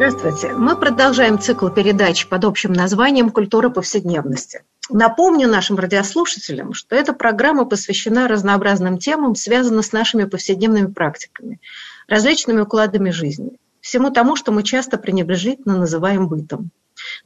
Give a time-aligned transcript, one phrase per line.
[0.00, 0.54] Здравствуйте.
[0.54, 4.62] Мы продолжаем цикл передач под общим названием «Культура повседневности».
[4.88, 11.60] Напомню нашим радиослушателям, что эта программа посвящена разнообразным темам, связанным с нашими повседневными практиками,
[12.08, 16.70] различными укладами жизни, всему тому, что мы часто пренебрежительно называем бытом.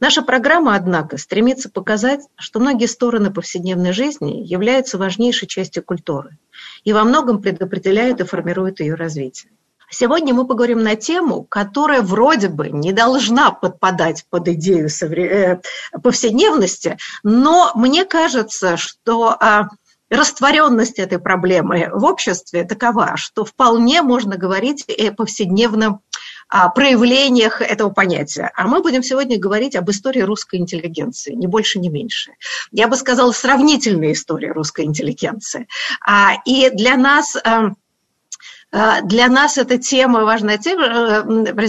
[0.00, 6.38] Наша программа, однако, стремится показать, что многие стороны повседневной жизни являются важнейшей частью культуры
[6.82, 9.52] и во многом предопределяют и формируют ее развитие.
[9.94, 15.60] Сегодня мы поговорим на тему, которая вроде бы не должна подпадать под идею э,
[16.02, 19.68] повседневности, но мне кажется, что а,
[20.10, 26.00] растворенность этой проблемы в обществе такова, что вполне можно говорить о повседневном
[26.48, 28.50] а, проявлениях этого понятия.
[28.56, 32.32] А мы будем сегодня говорить об истории русской интеллигенции, ни больше, ни меньше.
[32.72, 35.68] Я бы сказала, сравнительная история русской интеллигенции.
[36.04, 37.36] А, и для нас
[39.04, 40.58] для нас эта тема важна, э,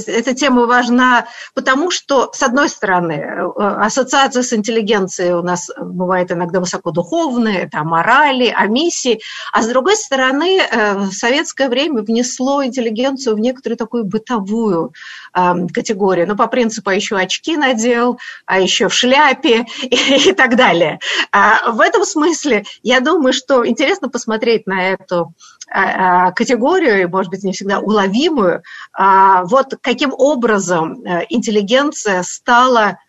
[0.08, 6.32] эта тема важна потому, что, с одной стороны, э, ассоциация с интеллигенцией у нас бывает
[6.32, 9.22] иногда высокодуховная, о морали, о миссии,
[9.54, 14.94] а с другой стороны, э, в советское время внесло интеллигенцию в некоторую такую бытовую
[15.34, 20.56] категорию, ну, по принципу, а еще очки надел, а еще в шляпе и, и так
[20.56, 21.00] далее.
[21.32, 25.34] А в этом смысле, я думаю, что интересно посмотреть на эту
[25.70, 28.64] а, а, категорию, может быть, не всегда уловимую,
[28.94, 33.00] а, вот каким образом э, интеллигенция стала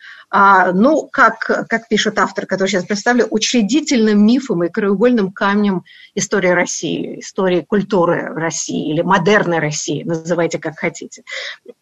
[0.75, 5.85] ну, как, как пишет автор, который сейчас представлю, учредительным мифом и краеугольным камнем
[6.15, 11.23] истории России, истории культуры России или модерной России, называйте как хотите.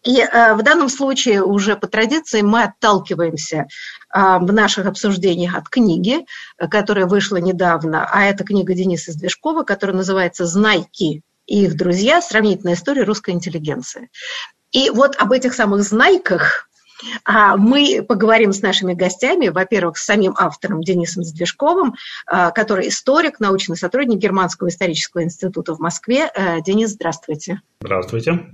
[0.03, 3.65] И э, в данном случае уже по традиции мы отталкиваемся э,
[4.13, 6.25] в наших обсуждениях от книги,
[6.69, 12.21] которая вышла недавно, а это книга Дениса Сдвижкова, которая называется «Знайки и их друзья.
[12.21, 14.09] Сравнительная история русской интеллигенции».
[14.71, 16.69] И вот об этих самых знайках
[17.23, 21.95] а мы поговорим с нашими гостями, во-первых, с самим автором Денисом Задвижковым,
[22.25, 26.31] а, который историк, научный сотрудник Германского исторического института в Москве.
[26.33, 27.61] Э, Денис, здравствуйте.
[27.81, 28.47] Здравствуйте.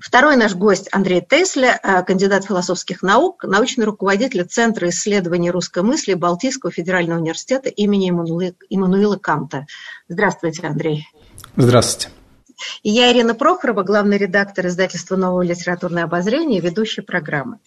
[0.00, 6.14] Второй наш гость Андрей Тесля, э, кандидат философских наук, научный руководитель Центра исследований русской мысли
[6.14, 9.66] Балтийского федерального университета имени Иммануила Канта.
[10.08, 11.08] Здравствуйте, Андрей.
[11.56, 12.15] Здравствуйте.
[12.82, 17.58] И я Ирина Прохорова, главный редактор издательства «Новое литературное обозрение», ведущая программы.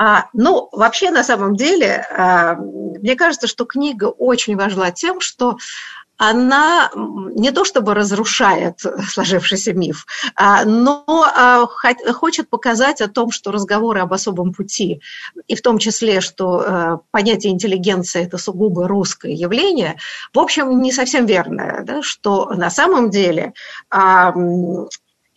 [0.00, 5.58] А, ну, вообще, на самом деле, а, мне кажется, что книга очень важна тем, что
[6.18, 11.66] она не то чтобы разрушает сложившийся миф, а, но а,
[12.12, 15.00] хочет показать о том, что разговоры об особом пути,
[15.46, 19.96] и в том числе, что а, понятие интеллигенции– это сугубо русское явление,
[20.34, 23.54] в общем, не совсем верное, да, что на самом деле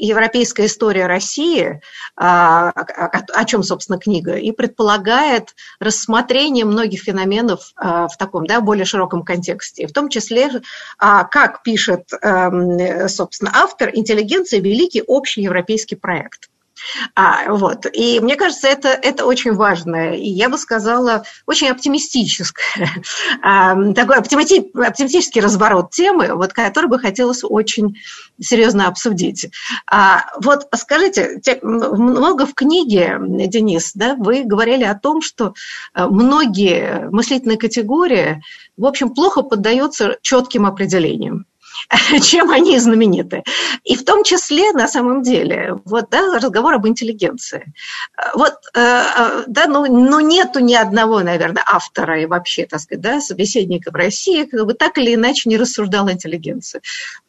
[0.07, 1.81] европейская история России,
[2.15, 8.85] а, о чем, собственно, книга, и предполагает рассмотрение многих феноменов а, в таком да, более
[8.85, 9.87] широком контексте.
[9.87, 10.49] В том числе,
[10.97, 16.50] а, как пишет, эм, собственно, автор, интеллигенция– великий общий европейский проект.
[17.15, 17.85] А, вот.
[17.93, 20.15] И мне кажется, это, это очень важно.
[20.15, 22.89] И я бы сказала, очень оптимистическое,
[23.41, 27.97] такой оптимистический разворот темы, вот, который бы хотелось очень
[28.39, 29.49] серьезно обсудить.
[29.89, 35.53] А, вот скажите, много в книге, Денис, да, вы говорили о том, что
[35.93, 38.41] э, многие мыслительные категории,
[38.77, 41.45] в общем, плохо поддаются четким определениям.
[42.21, 43.43] чем они знамениты.
[43.83, 47.73] И в том числе, на самом деле, вот, да, разговор об интеллигенции.
[48.35, 53.01] Вот, э, э, да, ну, ну, нету ни одного, наверное, автора и вообще, так сказать,
[53.01, 56.81] да, собеседника в России, как бы так или иначе не рассуждал интеллигенцию.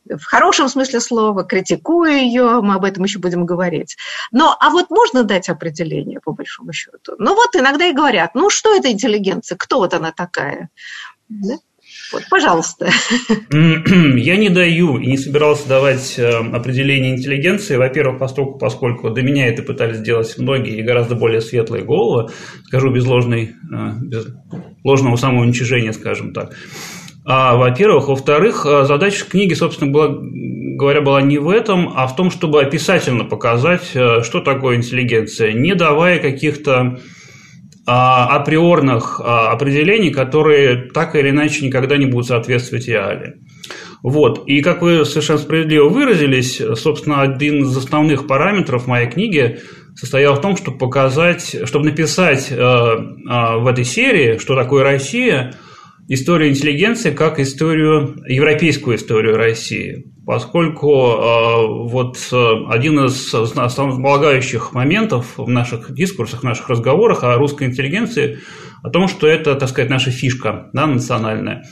[0.05, 3.97] В хорошем смысле слова, критикуя ее, мы об этом еще будем говорить.
[4.33, 7.15] Но, а вот можно дать определение, по большому счету?
[7.19, 10.71] Ну, вот иногда и говорят, ну, что это интеллигенция, кто вот она такая?
[11.29, 11.55] Да?
[12.13, 12.91] Вот, пожалуйста.
[13.51, 17.77] Я не даю и не собирался давать э, определение интеллигенции.
[17.77, 22.31] Во-первых, поскольку, поскольку до меня это пытались сделать многие и гораздо более светлые головы,
[22.67, 24.27] скажу без, ложной, э, без
[24.85, 26.55] ложного самоуничижения, скажем так.
[27.25, 28.09] А, во-первых.
[28.09, 32.61] Во-вторых, э, задача книги, собственно была, говоря, была не в этом, а в том, чтобы
[32.61, 36.99] описательно показать, что такое интеллигенция, не давая каких-то
[37.85, 43.35] априорных а, определений, которые так или иначе никогда не будут соответствовать реалии.
[44.03, 44.45] Вот.
[44.47, 49.61] И как вы совершенно справедливо выразились, собственно, один из основных параметров моей книги
[49.95, 55.55] состоял в том, чтобы показать, чтобы написать э, э, в этой серии, что такое Россия,
[56.09, 60.12] историю интеллигенции как историю, европейскую историю России.
[60.25, 67.67] Поскольку э, вот один из основополагающих моментов в наших дискурсах, в наших разговорах о русской
[67.67, 68.39] интеллигенции,
[68.83, 71.65] о том, что это, так сказать, наша фишка да, национальная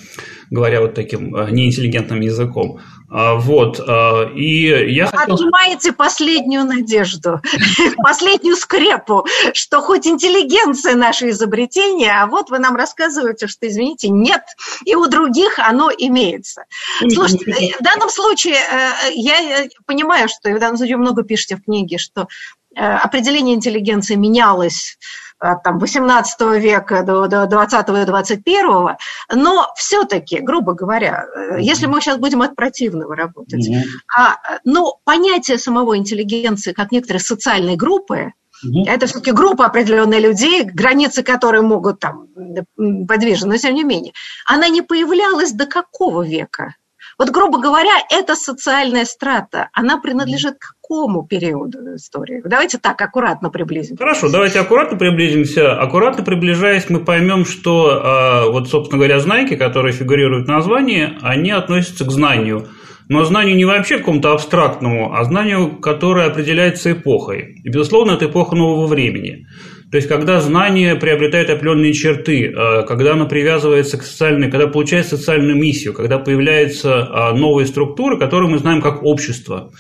[0.51, 2.81] говоря вот таким э, неинтеллигентным языком.
[3.11, 3.81] А, вот.
[3.81, 5.35] А, и я хотел...
[5.35, 7.41] Отнимаете последнюю надежду,
[7.99, 14.43] последнюю скрепу, что хоть интеллигенция наше изобретение, а вот вы нам рассказываете, что, извините, нет,
[14.85, 16.65] и у других оно имеется.
[17.13, 21.99] Слушайте, в данном случае э, я понимаю, что в данном случае много пишете в книге,
[21.99, 22.29] что
[22.77, 24.99] э, определение интеллигенции менялось
[25.41, 28.97] от там, 18 века до, до 20 и 21,
[29.35, 31.61] но все-таки, грубо говоря, mm-hmm.
[31.61, 33.83] если мы сейчас будем от противного работать, mm-hmm.
[34.17, 38.33] а, ну, понятие самого интеллигенции как некоторой социальной группы,
[38.63, 38.85] Mm-hmm.
[38.89, 42.27] Это все-таки группа определенных людей, границы которой могут там
[43.09, 44.13] подвижены, но тем не менее.
[44.45, 46.75] Она не появлялась до какого века?
[47.21, 52.41] Вот, грубо говоря, эта социальная страта, она принадлежит к какому периоду истории?
[52.43, 54.03] Давайте так аккуратно приблизимся.
[54.03, 55.79] Хорошо, давайте аккуратно приблизимся.
[55.79, 61.51] Аккуратно приближаясь, мы поймем, что а, вот, собственно говоря, знайки, которые фигурируют в названии, они
[61.51, 62.69] относятся к знанию.
[63.11, 67.61] Но знанию не вообще какому-то абстрактному, а знанию, которое определяется эпохой.
[67.65, 69.47] И, безусловно, это эпоха нового времени.
[69.91, 75.07] То есть, когда знание приобретает определенные черты, э, когда оно привязывается к социальной, когда получает
[75.07, 79.73] социальную миссию, когда появляются э, новые структуры, которые мы знаем как общество.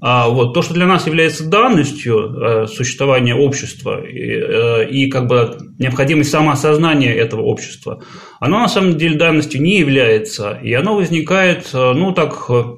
[0.00, 6.30] А вот то, что для нас является данностью существования общества и, и как бы необходимость
[6.30, 8.02] самоосознания этого общества,
[8.38, 12.76] оно на самом деле данностью не является, и оно возникает, ну так а,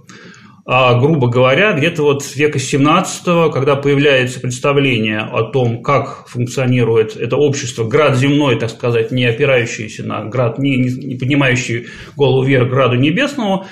[0.69, 7.39] грубо говоря, где-то вот с века 17 когда появляется представление о том, как функционирует это
[7.39, 11.87] общество, град земной, так сказать, не опирающийся на град, не, не поднимающий
[12.17, 13.65] голову вверх граду небесному,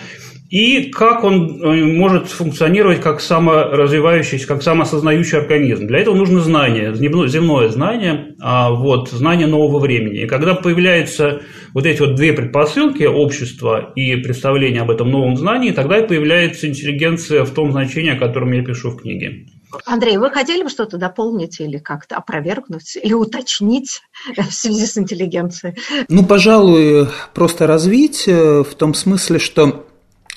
[0.49, 5.87] и как он э, может функционировать как саморазвивающийся, как самосознающий организм.
[5.87, 10.23] Для этого нужно знание, земное знание, а вот, знание нового времени.
[10.23, 11.43] И когда появляются
[11.75, 16.69] вот эти вот две предпосылки, общества и представление об этом новом знании, тогда и появляется
[16.69, 19.47] интеллигенция в том значении, о котором я пишу в книге.
[19.85, 24.01] Андрей, вы хотели бы что-то дополнить или как-то опровергнуть, или уточнить
[24.37, 25.75] в связи с интеллигенцией?
[26.09, 29.86] Ну, пожалуй, просто развить в том смысле, что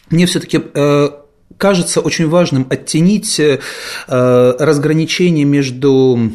[0.10, 1.10] мне все-таки э,
[1.58, 3.60] кажется очень важным оттенить э,
[4.08, 6.32] разграничение между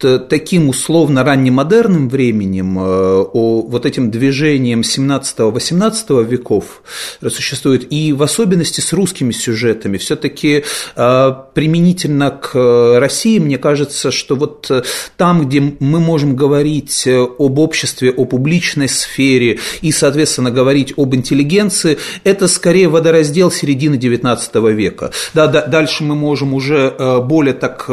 [0.00, 6.82] таким условно раннемодерным временем, э, о вот этим движением 17-18 веков
[7.28, 9.98] существует, и в особенности с русскими сюжетами.
[9.98, 10.64] Все-таки
[10.96, 14.70] э, применительно к России, мне кажется, что вот
[15.16, 21.98] там, где мы можем говорить об обществе, о публичной сфере и, соответственно, говорить об интеллигенции,
[22.24, 25.12] это скорее водораздел середины XIX века.
[25.34, 26.94] Да, да, дальше мы можем уже
[27.24, 27.88] более так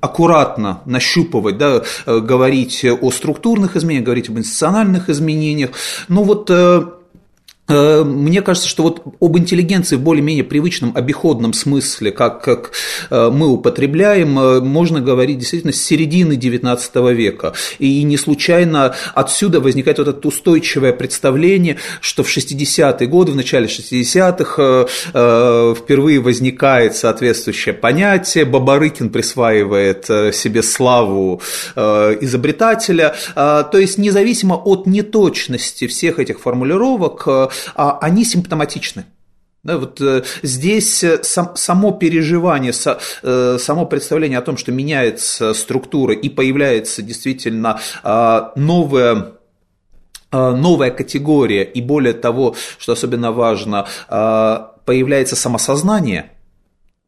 [0.00, 5.70] аккуратно нащупывать планировать, да, э, говорить о структурных изменениях, говорить об институциональных изменениях.
[6.08, 6.84] Но вот Э,
[7.68, 12.70] мне кажется, что вот об интеллигенции в более-менее привычном обиходном смысле, как, как
[13.10, 17.54] э, мы употребляем, э, можно говорить действительно с середины XIX века.
[17.80, 23.66] И не случайно отсюда возникает вот это устойчивое представление, что в 60-е годы, в начале
[23.66, 24.86] 60-х
[25.74, 31.40] впервые возникает соответствующее понятие, Бабарыкин присваивает себе славу
[31.74, 33.14] изобретателя.
[33.34, 37.26] То есть независимо от неточности всех этих формулировок,
[37.74, 39.04] они симптоматичны.
[39.66, 44.70] Да, вот э, здесь э, сам, само переживание, со, э, само представление о том, что
[44.70, 49.32] меняется структура и появляется действительно э, новая
[50.30, 56.30] э, новая категория, и более того, что особенно важно, появляется самосознание–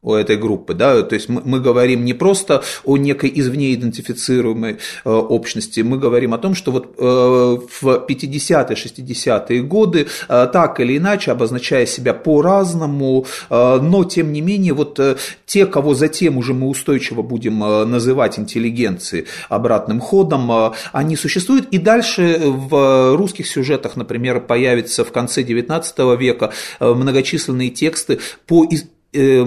[0.01, 4.77] у этой группы, да, то есть мы, мы говорим не просто о некой извне идентифицируемой
[5.03, 10.79] э, общности, мы говорим о том, что вот э, в 50-е, 60-е годы, э, так
[10.79, 16.37] или иначе, обозначая себя по-разному, э, но тем не менее, вот э, те, кого затем
[16.37, 23.17] уже мы устойчиво будем э, называть интеллигенцией обратным ходом, э, они существуют, и дальше в
[23.17, 28.65] русских сюжетах, например, появятся в конце 19 века э, многочисленные тексты по
[29.13, 29.45] э,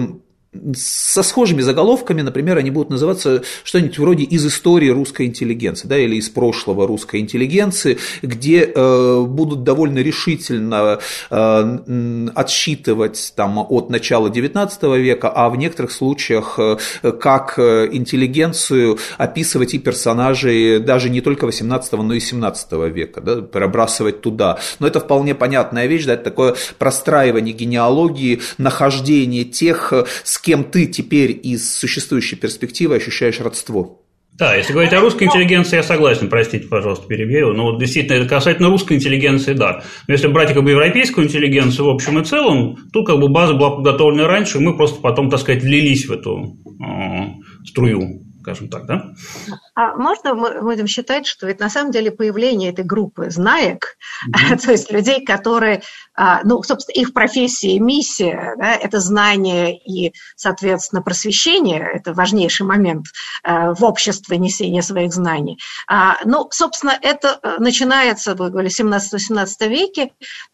[0.75, 6.15] со схожими заголовками, например, они будут называться что-нибудь вроде из истории русской интеллигенции, да, или
[6.15, 14.99] из прошлого русской интеллигенции, где э, будут довольно решительно э, отсчитывать там от начала XIX
[14.99, 16.77] века, а в некоторых случаях э,
[17.19, 24.21] как интеллигенцию описывать и персонажей даже не только XVIII, но и XVII века, да, пробрасывать
[24.21, 24.59] туда.
[24.79, 29.93] Но это вполне понятная вещь, да, это такое простраивание генеалогии, нахождение тех,
[30.23, 34.01] с кем ты теперь из существующей перспективы ощущаешь родство.
[34.37, 37.53] Да, если говорить о русской интеллигенции, я согласен, простите, пожалуйста, перебью.
[37.53, 39.83] Но вот действительно, это касательно русской интеллигенции, да.
[40.07, 43.53] Но если брать как бы европейскую интеллигенцию в общем и целом, тут как бы база
[43.53, 48.67] была подготовлена раньше, и мы просто потом, так сказать, влились в эту э, струю скажем
[48.67, 49.13] так, да?
[49.73, 53.95] А можно мы будем считать, что ведь на самом деле появление этой группы знаек,
[54.29, 54.57] mm-hmm.
[54.61, 55.81] то есть людей, которые,
[56.13, 62.65] а, ну, собственно, их профессия и миссия, да, это знание и, соответственно, просвещение, это важнейший
[62.65, 63.05] момент
[63.43, 65.57] а, в обществе несения своих знаний.
[65.87, 70.11] А, ну, собственно, это э, начинается, вы говорили, в 17-18 веке,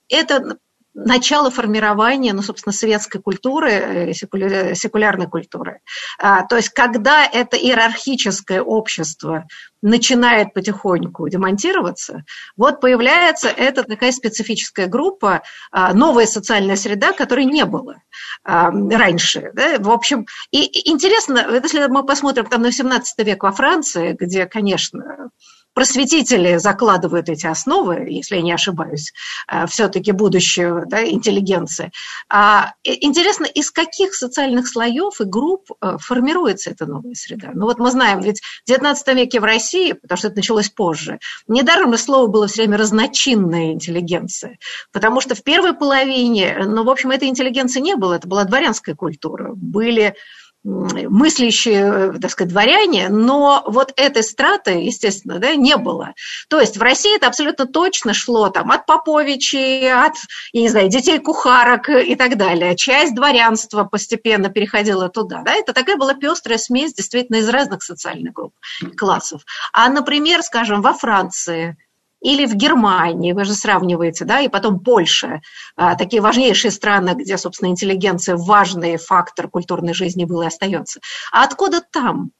[0.09, 0.57] это
[0.93, 5.81] начало формирования, ну, собственно, светской культуры, э, секулярной культуры.
[6.17, 9.45] А, то есть, когда это иерархическое общество
[9.81, 12.23] начинает потихоньку демонтироваться,
[12.57, 17.95] вот появляется эта такая специфическая группа, а, новая социальная среда, которой не было
[18.43, 19.51] а, раньше.
[19.53, 19.77] Да?
[19.79, 25.29] В общем, и интересно, если мы посмотрим там на 17 век во Франции, где, конечно,
[25.73, 29.13] просветители закладывают эти основы, если я не ошибаюсь,
[29.47, 31.91] э, все-таки будущего да, интеллигенции.
[32.29, 37.51] А, интересно, из каких социальных слоев и групп э, формируется эта новая среда?
[37.53, 41.19] Ну вот мы знаем, ведь в XIX веке в России, потому что это началось позже,
[41.47, 44.57] недаром слово было все время разночинная интеллигенция,
[44.91, 48.95] потому что в первой половине, ну, в общем, этой интеллигенции не было, это была дворянская
[48.95, 50.15] культура, были
[50.63, 56.13] мыслящие, так сказать, дворяне, но вот этой страты, естественно, да, не было.
[56.49, 60.15] То есть в России это абсолютно точно шло там от поповичей, от,
[60.51, 62.75] я не знаю, детей кухарок и так далее.
[62.75, 65.43] Часть дворянства постепенно переходила туда.
[65.43, 65.53] Да?
[65.53, 68.53] Это такая была пестрая смесь действительно из разных социальных групп,
[68.97, 69.43] классов.
[69.71, 71.77] А, например, скажем, во Франции–
[72.21, 75.41] или в Германии, вы же сравниваете, да, и потом Польша,
[75.75, 80.99] а, такие важнейшие страны, где, собственно, интеллигенция важный фактор культурной жизни был и остается.
[81.31, 82.31] А откуда там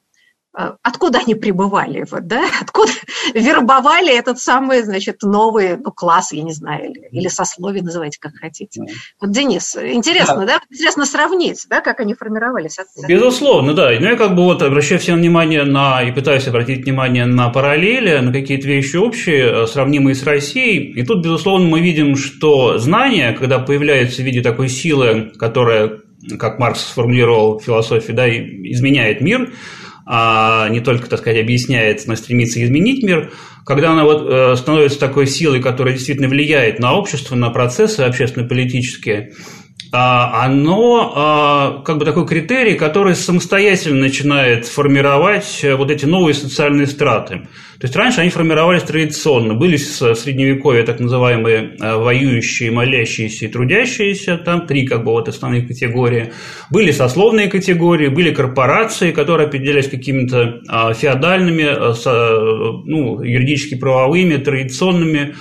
[0.52, 2.44] откуда они прибывали, вот, да?
[2.60, 2.92] откуда
[3.34, 8.34] вербовали этот самый, значит, новый ну, класс, я не знаю, или, или сословие, называйте как
[8.34, 8.82] хотите.
[9.20, 10.46] Вот, Денис, интересно, да.
[10.46, 10.60] да?
[10.70, 12.78] Интересно сравнить, да, как они формировались.
[13.06, 13.90] Безусловно, да.
[13.90, 18.18] Ну, я как бы вот обращаю все внимание на, и пытаюсь обратить внимание на параллели,
[18.18, 20.92] на какие-то вещи общие, э, сравнимые с Россией.
[20.92, 26.00] И тут, безусловно, мы видим, что знания, когда появляются в виде такой силы, которая,
[26.38, 29.50] как Маркс сформулировал в философии, да, изменяет мир,
[30.12, 33.30] а не только, так сказать, объясняет, но стремится изменить мир,
[33.64, 39.34] когда она вот э, становится такой силой, которая действительно влияет на общество, на процессы общественно-политические,
[39.92, 46.86] оно а, как бы такой критерий, который самостоятельно начинает формировать э, вот эти новые социальные
[46.86, 47.48] страты.
[47.80, 49.54] То есть раньше они формировались традиционно.
[49.54, 55.28] Были в Средневековье так называемые э, воюющие, молящиеся и трудящиеся, там три как бы вот
[55.28, 56.32] основные категории.
[56.70, 61.66] Были сословные категории, были корпорации, которые определялись какими-то а, феодальными,
[62.86, 65.34] ну, юридически правовыми, традиционными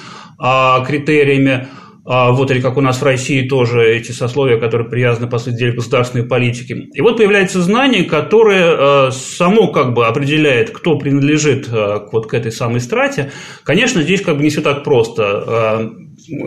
[0.87, 1.67] критериями.
[2.11, 5.57] А, вот или как у нас в России тоже эти сословия, которые привязаны, по сути
[5.57, 6.73] дела, к государственной политике.
[6.91, 12.33] И вот появляется знание, которое э, само как бы определяет, кто принадлежит э, вот к
[12.33, 13.31] этой самой страте.
[13.63, 15.43] Конечно, здесь как бы не все так просто.
[15.47, 15.89] Э,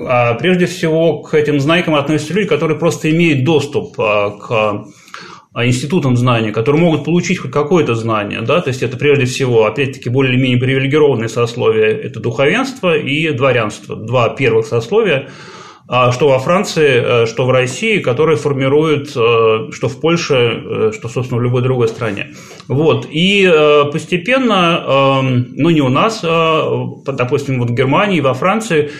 [0.09, 4.85] а прежде всего к этим знайкам относятся люди, которые просто имеют доступ к
[5.54, 10.09] институтам знания, которые могут получить хоть какое-то знание, да, то есть это прежде всего, опять-таки,
[10.09, 15.28] более или менее привилегированные сословия, это духовенство и дворянство, два первых сословия,
[15.88, 21.38] а, что во Франции, э, что в России, которые формируют, что в Польше, что, собственно,
[21.38, 22.28] в любой другой стране.
[22.68, 23.06] Вот.
[23.11, 23.52] И
[23.92, 28.90] постепенно, ну не у нас, допустим, вот в Германии, во Франции,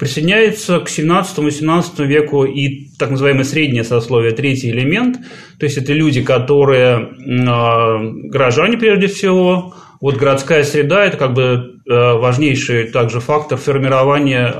[0.00, 5.18] присоединяется к 17-18 веку и так называемое среднее сословие, третий элемент,
[5.58, 11.69] то есть это люди, которые э, горожане прежде всего, вот городская среда– это как бы
[11.86, 14.52] важнейший также фактор формирования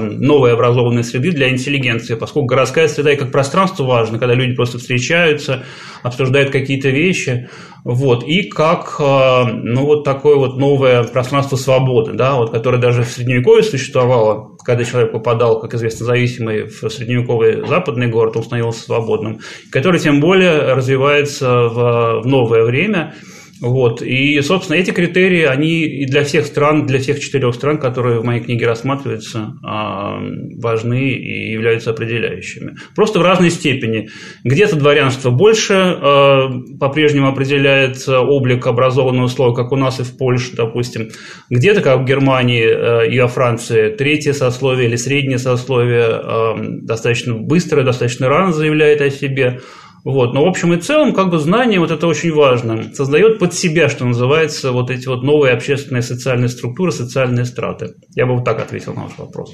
[0.00, 4.78] новой образованной среды для интеллигенции, поскольку городская среда и как пространство важно, когда люди просто
[4.78, 5.64] встречаются,
[6.02, 7.48] обсуждают какие-то вещи,
[7.84, 13.08] вот, и как, ну, вот такое вот новое пространство свободы, да, вот, которое даже в
[13.08, 19.40] Средневековье существовало, когда человек попадал, как известно, зависимый в средневековый западный город, он становился свободным,
[19.70, 23.14] который тем более развивается в, в новое время,
[23.60, 24.00] вот.
[24.00, 28.24] И, собственно, эти критерии, они и для всех стран, для всех четырех стран, которые в
[28.24, 30.18] моей книге рассматриваются, а,
[30.56, 32.76] важны и являются определяющими.
[32.96, 34.08] Просто в разной степени.
[34.44, 36.50] Где-то дворянство больше а,
[36.80, 41.10] по-прежнему определяет облик образованного слоя, как у нас и в Польше, допустим.
[41.50, 47.82] Где-то, как в Германии а, и во Франции, третье сословие или среднее сословие достаточно быстро,
[47.82, 49.60] достаточно рано заявляет о себе.
[50.04, 50.32] Вот.
[50.32, 53.88] Но в общем и целом, как бы знание, вот это очень важно, создает под себя,
[53.88, 57.94] что называется, вот эти вот новые общественные социальные структуры, социальные страты.
[58.14, 59.52] Я бы вот так ответил на ваш вопрос.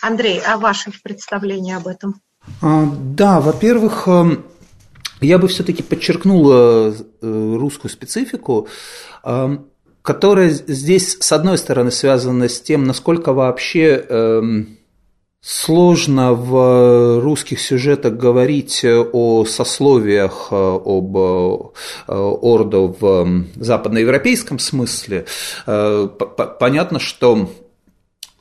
[0.00, 2.14] Андрей, а ваше представление об этом?
[2.62, 4.44] А, да, во-первых, эм,
[5.20, 8.68] я бы все-таки подчеркнул э, русскую специфику,
[10.02, 14.77] которая здесь, с одной стороны, связана с тем, насколько вообще эм,
[15.40, 25.26] Сложно в русских сюжетах говорить о сословиях, об э, ордо в западноевропейском смысле.
[25.66, 26.08] Э,
[26.58, 27.48] понятно, что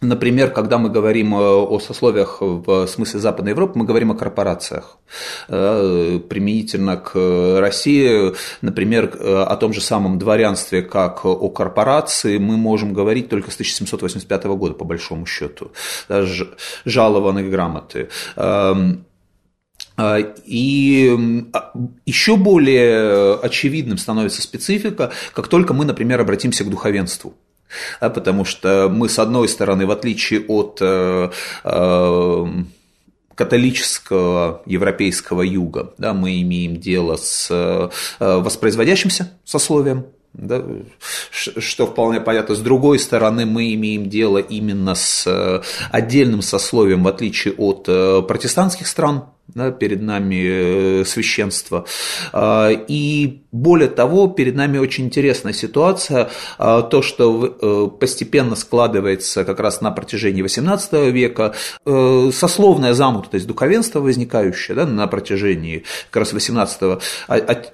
[0.01, 4.99] Например, когда мы говорим э, о сословиях в смысле Западной Европы, мы говорим о корпорациях.
[5.47, 12.57] Э, применительно к России, например, э, о том же самом дворянстве, как о корпорации, мы
[12.57, 15.71] можем говорить только с 1785 года, по большому счету.
[16.07, 18.09] Даже жалованные грамоты.
[18.35, 19.03] Эм,
[20.45, 21.17] и
[22.05, 27.33] еще более очевидным становится специфика, как только мы, например, обратимся к духовенству
[28.01, 31.29] да, потому что мы, с одной стороны, в отличие от э,
[31.63, 32.45] э,
[33.35, 40.63] католического европейского юга, да, мы имеем дело с э, воспроизводящимся сословием, да,
[41.31, 42.55] что вполне понятно.
[42.55, 47.85] С другой стороны, мы имеем дело именно с отдельным сословием, в отличие от
[48.27, 51.85] протестантских стран, да, перед нами священство.
[52.35, 59.59] И более того, перед нами очень интересная ситуация, а, то, что э, постепенно складывается как
[59.59, 61.55] раз на протяжении XVIII века,
[61.85, 67.01] э, сословная замутность духовенства возникающая да, на протяжении как раз XVIII,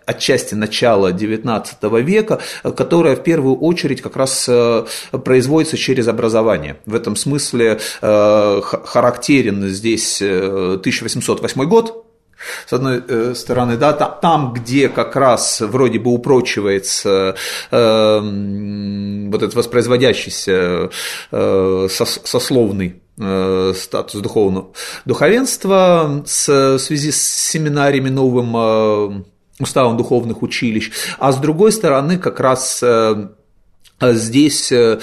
[0.06, 4.86] отчасти начала XIX века, которая в первую очередь как раз э,
[5.24, 6.78] производится через образование.
[6.86, 12.04] В этом смысле характерен здесь 1808 год,
[12.68, 17.36] с одной э, стороны, да, там, где как раз вроде бы упрочивается
[17.72, 18.20] э,
[19.32, 20.90] вот этот воспроизводящийся
[21.32, 24.74] э, сословный э, статус духовного
[25.06, 29.24] духовенства с, в связи с семинариями новым э,
[29.60, 32.84] уставом духовных училищ, а с другой стороны как раз
[34.12, 35.00] Здесь э,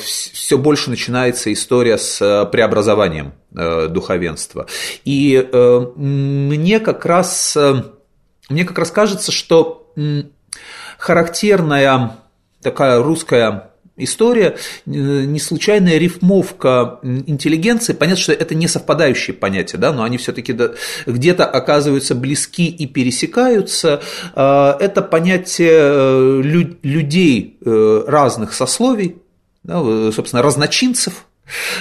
[0.00, 4.66] все больше начинается история с э, преобразованием э, духовенства.
[5.04, 5.48] И
[5.96, 7.56] мне как раз,
[8.48, 9.92] мне как раз кажется, что
[10.98, 12.16] характерная
[12.62, 13.67] такая русская
[13.98, 14.56] история,
[14.86, 17.92] э, не случайная рифмовка интеллигенции.
[17.92, 20.56] Понятно, что это не совпадающие понятия, да, но они все-таки
[21.06, 24.00] где-то оказываются близки и пересекаются.
[24.34, 26.40] А, это понятие э,
[26.82, 29.16] людей э, разных сословий,
[29.62, 31.24] да, собственно, разночинцев,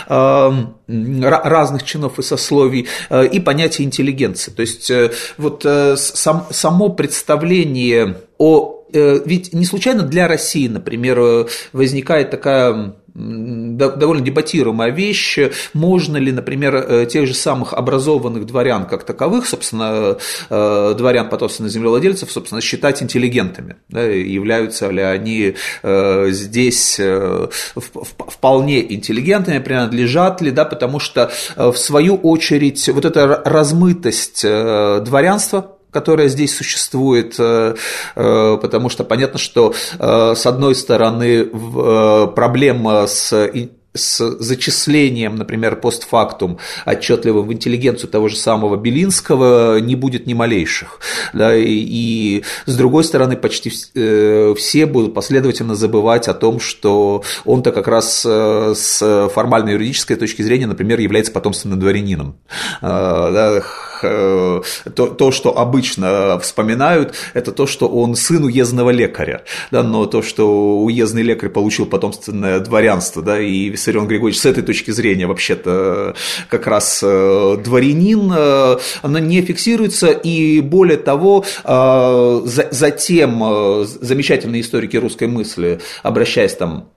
[0.08, 4.50] разных чинов и сословий и понятие интеллигенции.
[4.52, 4.90] То есть
[5.38, 5.66] вот
[5.98, 15.39] само представление о ведь не случайно для России, например, э, возникает такая довольно дебатируемая вещь,
[15.73, 20.17] можно ли, например, э, тех же самых образованных дворян как таковых, собственно,
[20.50, 27.02] дворян потомственных землевладельцев, собственно, считать интеллигентами, да, являются ли они здесь
[27.73, 36.28] вполне интеллигентными, принадлежат ли, да, потому что, в свою очередь, вот эта размытость дворянства, которая
[36.28, 37.74] здесь существует, э,
[38.16, 41.46] э, потому что понятно, что э, с одной стороны
[42.36, 43.34] проблема с
[43.98, 51.00] с зачислением, например, постфактум отчетливым в интеллигенцию того же самого Белинского не будет ни малейших.
[51.34, 57.72] Да, и, и с другой стороны, почти все будут последовательно забывать о том, что он-то
[57.72, 62.38] как раз с формально-юридической точки зрения, например, является потомственным дворянином.
[62.82, 63.64] Да,
[64.02, 70.22] то, то, что обычно вспоминают, это то, что он сын уездного лекаря, да, но то,
[70.22, 76.13] что уездный лекарь получил потомственное дворянство, да, и Виссарион Григорьевич с этой точки зрения вообще-то
[76.50, 78.32] как раз дворянин,
[79.02, 81.45] оно не фиксируется, и более того,
[82.45, 86.89] затем замечательные историки русской мысли, обращаясь там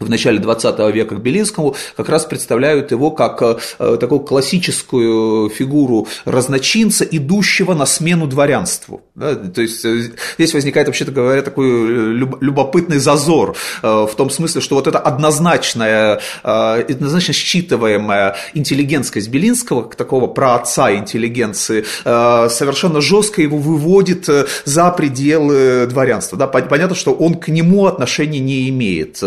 [0.00, 6.06] в начале 20 века к Белинскому, как раз представляют его как э, такую классическую фигуру
[6.24, 9.02] разночинца, идущего на смену дворянству.
[9.16, 9.34] Да?
[9.34, 14.76] То есть э, здесь возникает, вообще-то говоря, такой э, любопытный зазор в том смысле, что
[14.76, 24.28] вот эта однозначная, однозначно считываемая интеллигентскость Белинского, такого праотца интеллигенции, совершенно жестко его выводит
[24.64, 26.38] за пределы дворянства.
[26.38, 26.46] Да?
[26.46, 29.22] Понятно, что он к нему отношения не имеет.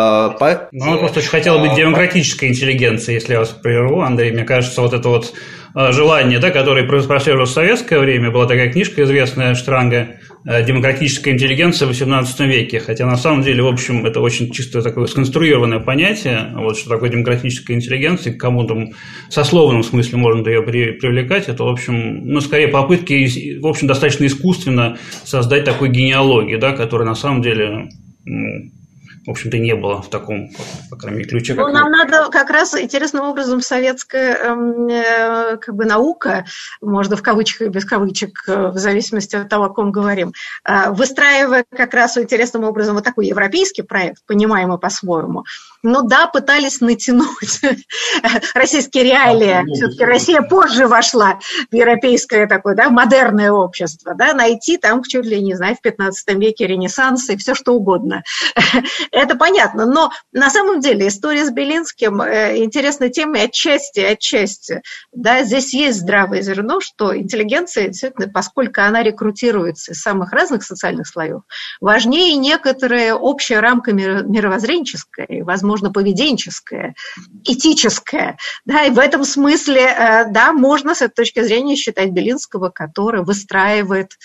[0.00, 0.68] А, по...
[0.72, 4.32] Ну, он просто очень хотел быть а, демократической интеллигенцией, если я вас прерву, Андрей.
[4.32, 5.34] Мне кажется, вот это вот
[5.74, 11.86] а, желание, да, которое происходило в советское время, была такая книжка известная Штранга «Демократическая интеллигенция
[11.86, 16.52] в XVIII веке», хотя на самом деле, в общем, это очень чисто такое сконструированное понятие,
[16.54, 18.94] вот что такое демократическая интеллигенция, к кому-то в
[19.28, 24.96] сословном смысле можно ее привлекать, это, в общем, ну, скорее попытки, в общем, достаточно искусственно
[25.24, 27.90] создать такую генеалогию, да, которая на самом деле
[29.26, 30.50] в общем-то, не было в таком,
[30.88, 31.54] по крайней мере, ключе.
[31.54, 31.98] Ну, нам мы...
[31.98, 36.46] надо как раз интересным образом советская эм, э, как бы наука,
[36.80, 40.32] можно в кавычках и без кавычек, э, в зависимости от того, о ком говорим,
[40.64, 45.44] э, выстраивая как раз интересным образом вот такой европейский проект, понимаемый по-своему,
[45.82, 47.60] ну да, пытались натянуть
[48.54, 49.64] российские реалии.
[49.74, 51.38] Все-таки Россия позже вошла
[51.70, 56.34] в европейское такое, да, модерное общество, да, найти там чуть ли не знаю, в 15
[56.36, 58.22] веке Ренессанс и все что угодно.
[59.10, 64.82] Это понятно, но на самом деле история с Белинским э, интересна тем и отчасти, отчасти.
[65.12, 71.06] Да, здесь есть здравое зерно, что интеллигенция, действительно, поскольку она рекрутируется из самых разных социальных
[71.06, 71.42] слоев,
[71.80, 76.94] важнее некоторая общая рамка мировоззренческая, возможно, возможно, поведенческое,
[77.44, 78.38] этическое.
[78.64, 83.22] Да, и в этом смысле, э, да, можно с этой точки зрения считать Белинского, который
[83.22, 84.18] выстраивает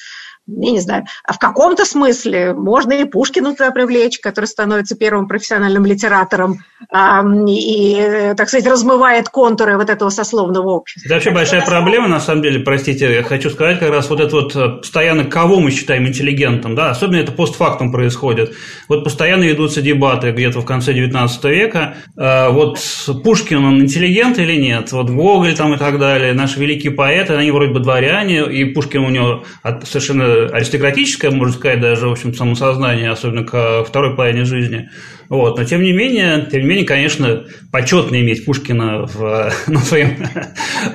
[0.47, 5.27] я не знаю, а в каком-то смысле можно и Пушкина туда привлечь, который становится первым
[5.27, 6.59] профессиональным литератором
[6.91, 11.07] а, и, так сказать, размывает контуры вот этого сословного общества.
[11.07, 14.35] Это вообще большая проблема, на самом деле, простите, я хочу сказать как раз вот это
[14.35, 18.53] вот э, постоянно, кого мы считаем интеллигентом, да, особенно это постфактум происходит.
[18.87, 22.79] Вот постоянно ведутся дебаты где-то в конце 19 века, а, вот
[23.23, 27.49] Пушкин, он интеллигент или нет, вот Гоголь там и так далее, наши великие поэты, они
[27.49, 29.43] вроде бы дворяне, и Пушкин у него
[29.83, 34.89] совершенно аристократическое, можно сказать, даже, в общем, самосознание, особенно к второй половине жизни.
[35.29, 35.57] Вот.
[35.57, 40.17] Но тем не менее, тем не менее, конечно, почетно иметь Пушкина в, ну, своим,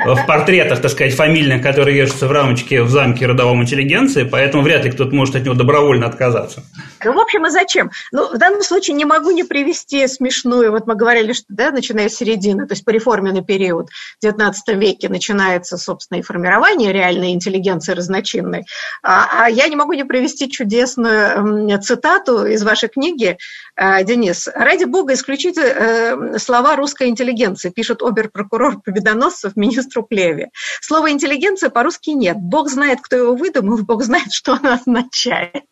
[0.05, 4.85] в портретах, так сказать, фамильных, которые вешаются в рамочке в замке родовом интеллигенции, поэтому вряд
[4.85, 6.63] ли кто-то может от него добровольно отказаться.
[7.05, 7.91] Ну, в общем, и зачем?
[8.13, 12.09] Ну, в данном случае не могу не привести смешную, вот мы говорили, что, да, начиная
[12.09, 13.89] с середины, то есть пореформенный период
[14.21, 18.65] в XIX веке начинается, собственно, и формирование реальной интеллигенции разночинной,
[19.03, 23.39] а, а я не могу не привести чудесную цитату из вашей книги
[23.77, 30.51] э, «День Денис, ради бога, исключите э, слова русской интеллигенции, пишет обер-прокурор Победоносцев министру Плеве.
[30.83, 32.37] Слова интеллигенция по-русски нет.
[32.37, 35.65] Бог знает, кто его выдумал, Бог знает, что оно означает.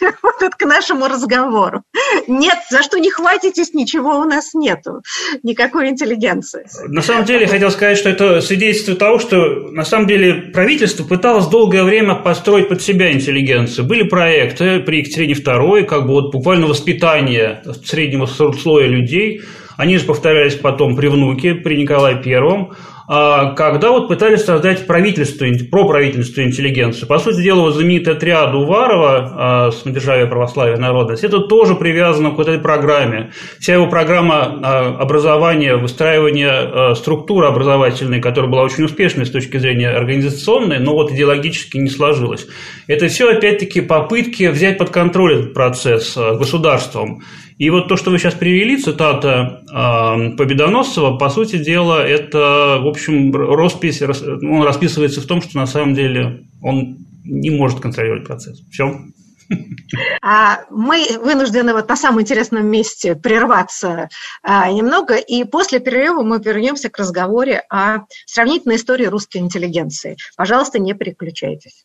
[0.22, 1.82] Вот это к нашему разговору.
[2.26, 5.02] Нет, за что не хватитесь, ничего у нас нету.
[5.42, 6.66] Никакой интеллигенции.
[6.86, 9.36] На самом деле, хотел сказать, что это свидетельство того, что
[9.70, 13.86] на самом деле правительство пыталось долгое время построить под себя интеллигенцию.
[13.86, 19.42] Были проекты при Екатерине II, как бы вот буквально воспитание среднего слоя людей.
[19.76, 22.72] Они же повторялись потом при внуке, при Николае Первом.
[23.06, 27.06] А, когда вот пытались создать правительство, проправительство интеллигенцию.
[27.06, 32.58] По сути дела, вот знаменитый отряд Уварова, Самодержавие православия народность, это тоже привязано к этой
[32.58, 33.32] программе.
[33.58, 39.58] Вся его программа а, образования, выстраивания а, структуры образовательной, которая была очень успешной с точки
[39.58, 42.46] зрения организационной, но вот идеологически не сложилась.
[42.86, 47.22] Это все, опять-таки, попытки взять под контроль этот процесс государством.
[47.58, 52.88] И вот то, что вы сейчас привели, цитата э, Победоносцева, по сути дела, это, в
[52.88, 58.60] общем, роспись, он расписывается в том, что на самом деле он не может контролировать процесс.
[58.70, 58.98] Все.
[60.22, 64.08] А мы вынуждены вот на самом интересном месте прерваться
[64.42, 70.16] а, немного, и после перерыва мы вернемся к разговору о сравнительной истории русской интеллигенции.
[70.36, 71.84] Пожалуйста, не переключайтесь.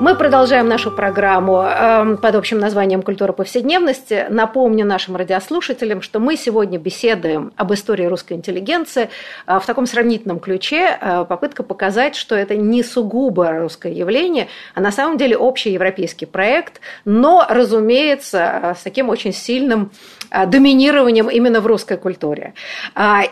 [0.00, 4.26] Мы продолжаем нашу программу э, под общим названием «Культура повседневности».
[4.30, 9.10] Напомню нашим радиослушателям, что мы сегодня беседуем об истории русской интеллигенции
[9.48, 10.96] э, в таком сравнительном ключе.
[11.00, 16.26] Э, попытка показать, что это не сугубо русское явление, а на самом деле общий европейский
[16.26, 19.90] проект, но, разумеется, с таким очень сильным
[20.46, 22.54] доминированием именно в русской культуре.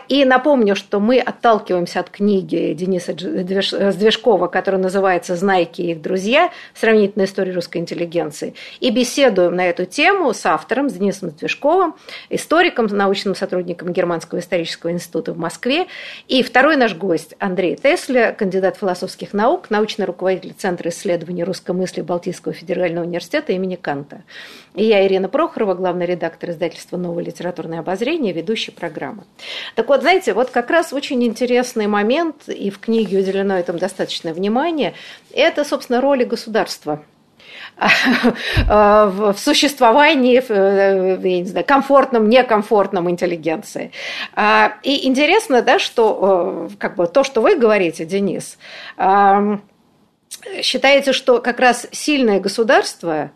[0.07, 6.51] И напомню, что мы отталкиваемся от книги Дениса Сдвижкова, которая называется «Знайки и их друзья»,
[6.73, 8.53] сравнительная история русской интеллигенции.
[8.79, 11.95] И беседуем на эту тему с автором, с Денисом Движковым,
[12.29, 15.87] историком, научным сотрудником Германского исторического института в Москве.
[16.27, 22.01] И второй наш гость Андрей Тесля, кандидат философских наук, научный руководитель Центра исследований русской мысли
[22.01, 24.23] Балтийского федерального университета имени Канта.
[24.73, 29.23] И я, Ирина Прохорова, главный редактор издательства «Новое литературное обозрение», ведущий программы.
[29.75, 34.33] Так вот, знаете, вот как раз очень интересный момент, и в книге уделено этому достаточное
[34.33, 34.93] внимание,
[35.33, 37.03] это, собственно, роли государства
[38.67, 43.91] в существовании, э, я не знаю, комфортном, некомфортном интеллигенции.
[44.33, 48.57] А, и интересно, да, что э, как бы то, что вы говорите, Денис,
[50.61, 53.31] считаете, что как раз сильное государство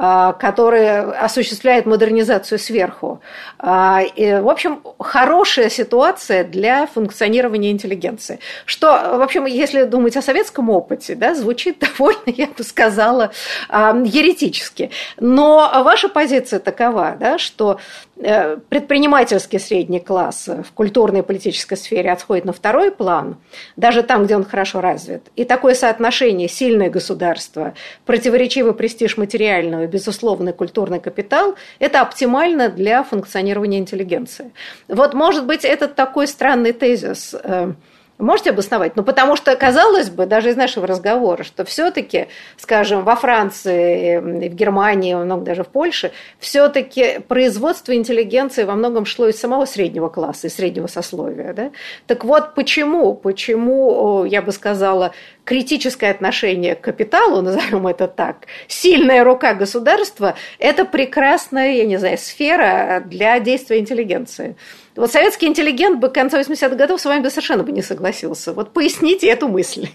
[0.00, 3.20] а, который осуществляет модернизацию сверху.
[3.58, 8.38] А, и, в общем, хорошая ситуация для функционирования интеллигенции.
[8.64, 13.32] Что, в общем, если думать о советском опыте, да, звучит довольно, я бы сказала,
[13.68, 14.92] а, еретически.
[15.18, 17.80] Но ваша позиция такова, да, что
[18.18, 23.36] предпринимательский средний класс в культурной и политической сфере отходит на второй план,
[23.76, 25.22] даже там, где он хорошо развит.
[25.36, 27.74] И такое соотношение сильное государство,
[28.06, 34.52] противоречивый престиж материального и безусловный культурный капитал– это оптимально для функционирования интеллигенции.
[34.88, 37.72] Вот, может быть, этот такой странный тезис э,–
[38.18, 38.96] Можете обосновать?
[38.96, 42.26] Ну, потому что, казалось бы, даже из нашего разговора, что все-таки,
[42.56, 49.28] скажем, во Франции, в Германии, много даже в Польше, все-таки производство интеллигенции во многом шло
[49.28, 51.52] из самого среднего класса, из среднего сословия.
[51.52, 51.70] Да?
[52.08, 53.14] Так вот, почему?
[53.14, 55.12] Почему, я бы сказала,
[55.44, 62.18] критическое отношение к капиталу, назовем это так, сильная рука государства– это прекрасная, я не знаю,
[62.18, 64.56] сфера для действия интеллигенции.
[64.98, 68.52] Вот советский интеллигент бы к концу 80-х годов с вами бы совершенно бы не согласился.
[68.52, 69.86] Вот поясните эту мысль.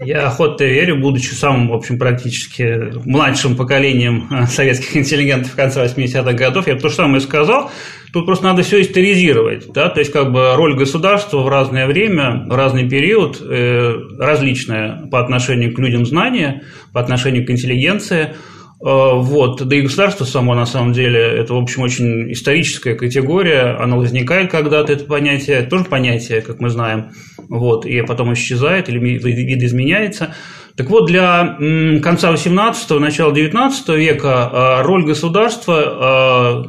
[0.00, 5.84] Я охотно верю, будучи самым, в общем, практически младшим поколением э, советских интеллигентов в конце
[5.84, 7.72] 80-х годов, я бы то же самое сказал.
[8.12, 9.72] Тут просто надо все историзировать.
[9.72, 9.88] Да?
[9.88, 15.18] То есть, как бы роль государства в разное время, в разный период э, различная по
[15.18, 18.36] отношению к людям знания, по отношению к интеллигенции–
[18.80, 19.66] вот.
[19.66, 23.76] Да и государство само, на самом деле, это, в общем, очень историческая категория.
[23.78, 27.10] Оно возникает когда-то, это понятие, тоже понятие, как мы знаем,
[27.48, 30.34] вот, и потом исчезает или видоизменяется.
[30.76, 31.56] Так вот, для
[32.02, 36.64] конца 18-го, начала 19 века э, роль государства,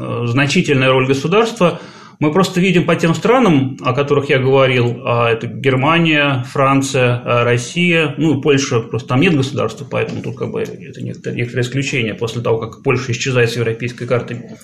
[0.00, 1.80] э, значительная роль государства–
[2.22, 7.42] мы просто видим по тем странам, о которых я говорил, а это Германия, Франция, а
[7.42, 12.40] Россия, ну Польша, просто там нет государства, поэтому тут как бы это некоторое исключение после
[12.40, 14.56] того, как Польша исчезает с европейской карты.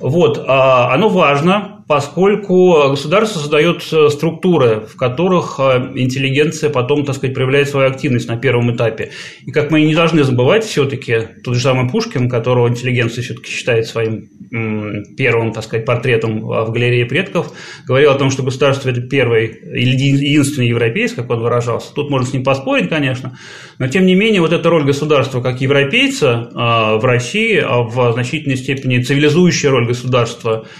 [0.00, 7.16] Вот, а оно важно, поскольку государство создает э, структуры, в которых э, интеллигенция потом, так
[7.16, 9.10] сказать, проявляет свою активность на первом этапе.
[9.44, 13.86] И как мы не должны забывать все-таки, тот же самый Пушкин, которого интеллигенция все-таки считает
[13.86, 14.28] своим
[15.16, 17.52] первым, так сказать, портретом в галерее предков,
[17.86, 21.92] говорил о том, что государство– это первый или единственный европейский, как он выражался.
[21.92, 23.36] Тут можно с ним поспорить, конечно,
[23.78, 28.12] но тем не менее вот эта роль государства как европейца а, в России, а в
[28.12, 30.66] значительной степени цивилизующая роль государства–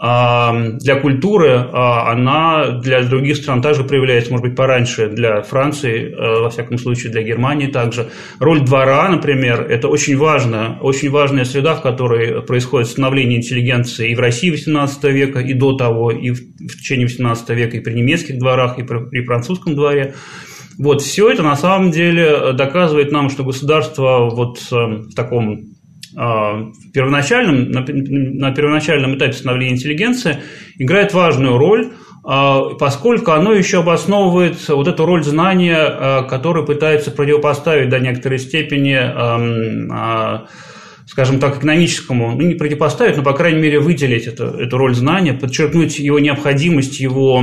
[0.00, 6.40] для культуры а она для других стран также проявляется, может быть, пораньше, для Франции, э,
[6.42, 8.08] во всяком случае, для Германии также.
[8.38, 14.14] Роль двора, например, это очень важно, очень важная среда, в которой происходит становление интеллигенции и
[14.14, 16.38] в России XVIII века, и до того, и в,
[16.78, 20.14] течение XVIII века, и при немецких дворах, и при, французском дворе.
[20.78, 25.77] Вот, все это на самом деле доказывает нам, что государство вот э, в таком а,
[26.92, 30.38] первоначальном, на, на первоначальном этапе становления интеллигенции
[30.76, 31.92] играет важную роль,
[32.24, 38.38] а, поскольку оно еще обосновывает вот эту роль знания, а, которую пытается противопоставить до некоторой
[38.38, 38.98] степени,
[41.06, 45.32] скажем так, экономическому, ну не противопоставить, но, по крайней мере, выделить эту, эту роль знания,
[45.32, 47.42] подчеркнуть его необходимость, его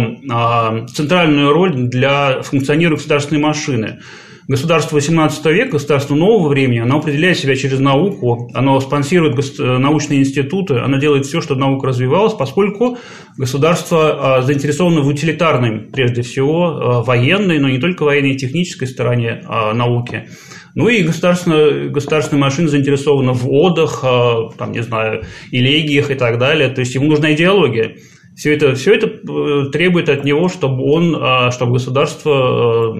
[0.93, 3.99] центральную роль для функционирования государственной машины.
[4.47, 10.75] Государство XVIII века, государство нового времени, оно определяет себя через науку, оно спонсирует научные институты,
[10.75, 12.97] оно делает все, чтобы наука развивалась, поскольку
[13.37, 18.87] государство а, заинтересовано в утилитарной, прежде всего, а, военной, но не только военной и технической
[18.87, 20.29] стороне а, науки.
[20.75, 26.67] Ну и государственная, государственная машина заинтересована в отдых, там, не знаю, элегиях и так далее.
[26.67, 27.95] То есть ему нужна идеология.
[28.35, 32.93] Все это, все это э, требует от него, чтобы он, чтобы государство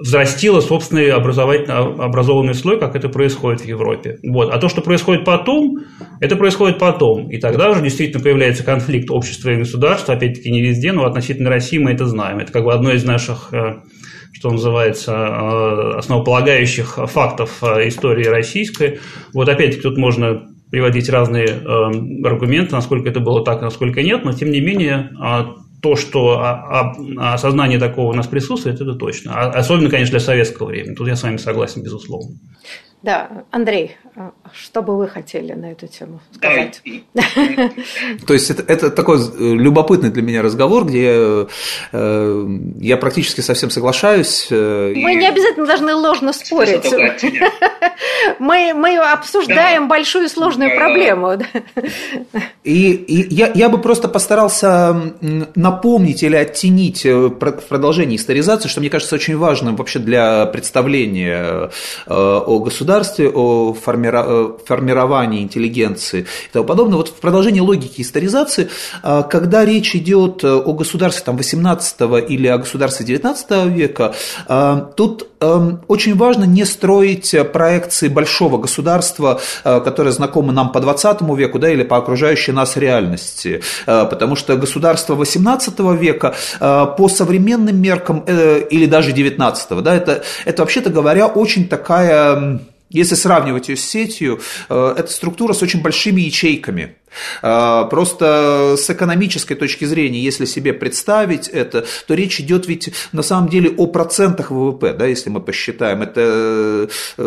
[0.00, 4.18] взрастило собственный образованный слой, как это происходит в Европе.
[4.22, 4.50] Вот.
[4.50, 5.78] А то, что происходит потом,
[6.20, 7.30] это происходит потом.
[7.30, 11.78] И тогда уже действительно появляется конфликт общества и государства, опять-таки не везде, но относительно России
[11.78, 12.38] мы это знаем.
[12.38, 13.80] Это как бы одно из наших, э,
[14.32, 19.00] что называется, э, основополагающих фактов э, истории российской.
[19.34, 21.48] Вот опять-таки тут можно приводить разные
[22.24, 25.08] аргументы, насколько это было так, насколько нет, но тем не менее
[25.80, 26.40] то, что
[27.18, 29.32] осознание такого у нас присутствует, это точно.
[29.34, 30.94] А, особенно, конечно, для советского времени.
[30.94, 32.36] Тут я с вами согласен, безусловно.
[33.02, 36.82] Да, Андрей, а что бы вы хотели на эту тему сказать?
[38.26, 41.46] То есть это, это такой э, любопытный для меня разговор, где
[41.92, 42.48] э,
[42.80, 44.48] я практически совсем соглашаюсь.
[44.50, 46.84] Э, мы не обязательно должны ложно спорить.
[48.38, 49.88] Мы, мы обсуждаем да.
[49.88, 50.76] большую и сложную да.
[50.76, 51.38] проблему.
[52.64, 55.14] И, и я, я бы просто постарался
[55.54, 61.70] напомнить или оттенить в продолжении историзации, что мне кажется очень важным вообще для представления
[62.06, 66.96] о государстве, о формировании интеллигенции и тому подобное.
[66.96, 68.68] Вот в продолжении логики историзации,
[69.02, 71.96] когда речь идет о государстве там, 18
[72.28, 74.14] или о государстве 19 века,
[74.96, 81.70] тут очень важно не строить проекции большого государства, которое знакомо нам по 20 веку да,
[81.70, 88.86] или по окружающей нас реальности, потому что государство 18 века по современным меркам э, или
[88.86, 94.94] даже 19 да, это, это вообще-то говоря очень такая если сравнивать ее с сетью, э,
[94.96, 96.96] это структура с очень большими ячейками.
[97.42, 103.22] А, просто с экономической точки зрения, если себе представить это, то речь идет ведь на
[103.22, 106.02] самом деле о процентах ВВП, да, если мы посчитаем.
[106.02, 107.26] Это э,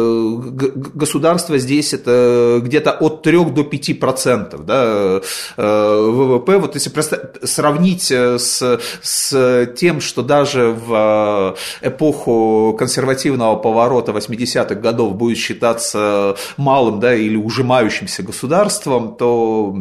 [0.94, 5.22] государство здесь это где-то от 3 до 5 процентов да,
[5.58, 6.58] э, ВВП.
[6.58, 6.92] Вот если
[7.46, 16.36] сравнить э, с, с тем, что даже в эпоху консервативного поворота 80-х годов будет считаться
[16.58, 19.76] малым да, или ужимающимся государством, то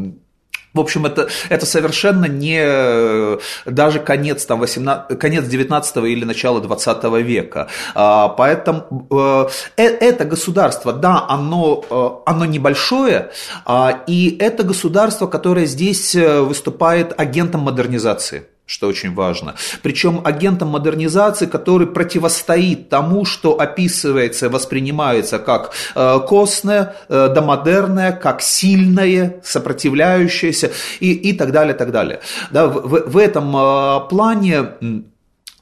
[0.72, 7.04] в общем, это, это совершенно не даже конец, там, 18, конец 19 или начало 20
[7.24, 7.66] века.
[7.96, 13.32] А, поэтому э, э, это государство, да, оно, э, оно небольшое,
[13.66, 19.56] а, и это государство, которое здесь выступает агентом модернизации что очень важно.
[19.82, 28.40] Причем агентом модернизации, который противостоит тому, что описывается, воспринимается как э, костное, э, домодерное, как
[28.40, 32.20] сильное, сопротивляющееся и, и так далее, так далее.
[32.52, 34.68] Да, в, в этом э, плане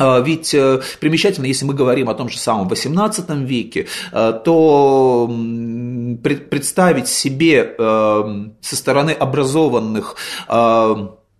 [0.01, 0.55] ведь
[1.01, 5.29] примечательно, если мы говорим о том же самом XVIII веке, то
[6.23, 10.14] представить себе со стороны образованных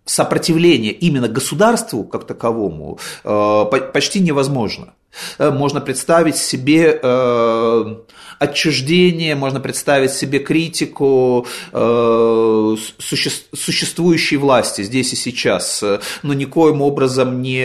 [0.09, 4.93] сопротивление именно государству как таковому э, почти невозможно.
[5.37, 7.95] Э, можно представить себе э,
[8.39, 15.83] отчуждение, можно представить себе критику э, существующей власти здесь и сейчас,
[16.23, 17.59] но никоим образом не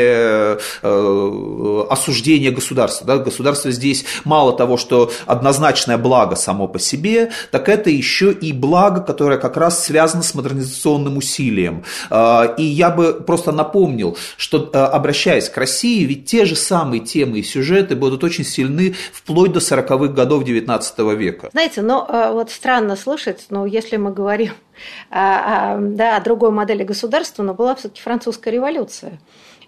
[1.90, 3.06] осуждение государства.
[3.06, 3.18] Да?
[3.18, 9.00] Государство здесь мало того, что однозначное благо само по себе, так это еще и благо,
[9.00, 11.84] которое как раз связано с модернизационным усилием.
[12.58, 17.42] И я бы просто напомнил, что обращаясь к России, ведь те же самые темы и
[17.42, 21.50] сюжеты будут очень сильны вплоть до 40-х годов XIX века.
[21.52, 24.52] Знаете, но ну, вот странно слышать, но если мы говорим
[25.10, 29.18] а, а, да, о другой модели государства, но была все-таки французская революция.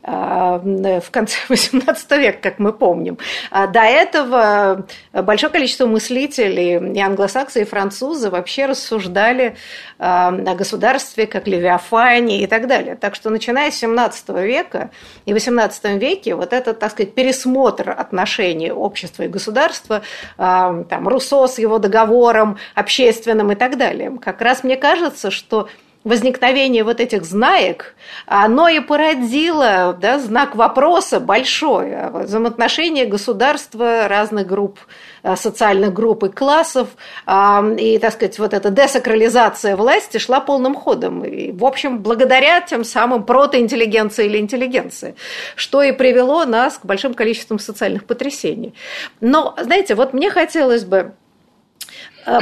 [0.03, 3.19] А, в конце XVIII века, как мы помним.
[3.51, 9.57] А до этого большое количество мыслителей, и англосаксы, и французы вообще рассуждали
[9.99, 12.97] а, о государстве как Левиафане и так далее.
[12.97, 14.91] Так что начиная с XVII века
[15.25, 20.03] и XVIII веке вот этот, так сказать, пересмотр отношений общества и государства,
[20.37, 25.69] там, Руссо с его договором общественным и так далее, как раз мне кажется, что
[26.07, 27.95] возникновение вот этих знаек,
[28.27, 34.79] оно и породило да, знак вопроса большой о взаимоотношении государства разных групп
[35.27, 36.91] Э, социальных групп и классов,
[37.27, 41.25] и, так сказать, вот эта десакрализация власти шла полным ходом.
[41.25, 45.17] И, в общем, благодаря тем самым протоинтеллигенции или интеллигенции,
[45.57, 48.73] что и привело нас к большим количествам социальных потрясений.
[49.21, 51.15] Но, знаете, вот мне хотелось бы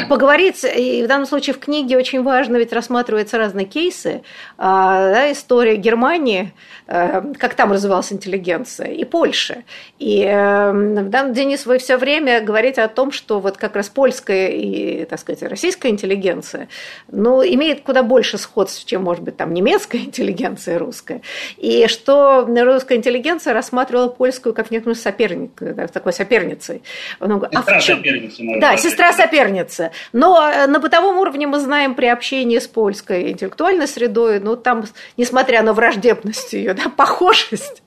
[0.08, 4.22] поговорить, и в данном случае в книге очень важно, ведь рассматриваются разные кейсы,
[4.56, 6.54] а, да, история Германии,
[6.86, 9.64] э, как там развивалась интеллигенция, и Польши.
[9.98, 14.48] И эм, да, Денис, вы все время говорите о том, что вот как раз польская
[14.48, 16.68] и, так сказать, российская интеллигенция,
[17.12, 21.20] ну, имеет куда больше сходств, чем, может быть, там немецкая интеллигенция русская,
[21.58, 26.82] и что русская интеллигенция рассматривала польскую как некую соперник, да, такой соперницей.
[27.20, 28.42] Сестра а соперница.
[28.60, 29.90] Да, сестра соперница разница.
[30.12, 34.84] Но э, на бытовом уровне мы знаем при общении с польской интеллектуальной средой, ну там,
[35.16, 37.82] несмотря на враждебность ее, да, похожесть,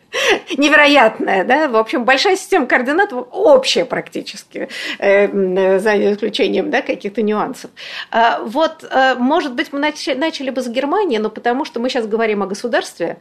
[0.58, 4.70] невероятная, да, в общем, большая система координат общая практически,
[5.00, 7.72] э, за исключением, да, каких-то нюансов.
[8.12, 12.08] А, вот, э, может быть, мы начали бы с Германии, но потому что мы сейчас
[12.08, 13.18] говорим о государстве,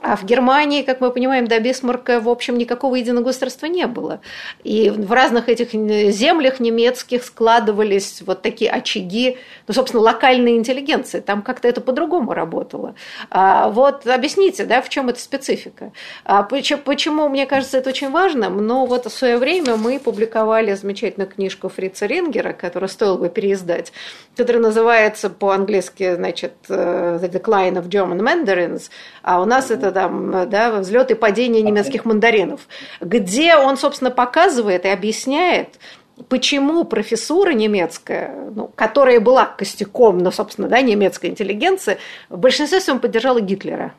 [0.00, 4.20] а в Германии, как мы понимаем, до Бисмарка, в общем, никакого единого государства не было.
[4.64, 5.70] И в разных этих
[6.12, 9.38] землях немецких складывались вот такие очаги,
[9.68, 11.20] ну, собственно, локальной интеллигенции.
[11.20, 12.94] Там как-то это по-другому работало.
[13.30, 15.92] А вот объясните, да, в чем эта специфика?
[16.42, 18.66] А почему, мне кажется, это очень важным?
[18.66, 23.92] Но вот в свое время мы публиковали замечательную книжку Фрица Рингера, которую стоило бы переиздать,
[24.36, 28.90] которая называется по-английски, значит, э, The Decline of German Mandarins,
[29.22, 32.62] а у нас это там, да, взлет и падение немецких мандаринов,
[33.00, 35.78] где он, собственно, показывает и объясняет,
[36.28, 42.98] почему профессура немецкая, ну, которая была костяком, но, собственно, да, немецкая интеллигенция, в большинстве своем
[42.98, 43.94] поддержала Гитлера.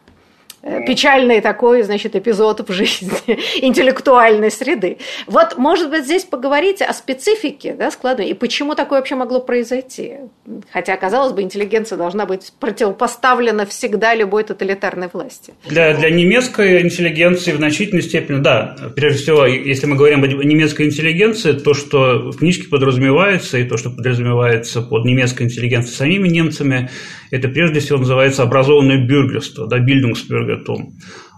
[0.66, 3.10] Э, печальный такой, значит, эпизод в жизни
[3.62, 4.98] интеллектуальной среды.
[5.28, 10.14] Вот, может быть, здесь поговорить о специфике да, склада и почему такое вообще могло произойти.
[10.72, 15.54] Хотя, казалось бы, интеллигенция должна быть противопоставлена всегда любой тоталитарной власти.
[15.66, 20.86] Для, для немецкой интеллигенции в значительной степени, да, прежде всего, если мы говорим о немецкой
[20.86, 26.90] интеллигенции, то, что в книжке подразумевается, и то, что подразумевается под немецкой интеллигенцией самими немцами,
[27.34, 30.92] это прежде всего называется образованное бюргерство, да, Bildungsbürgertum.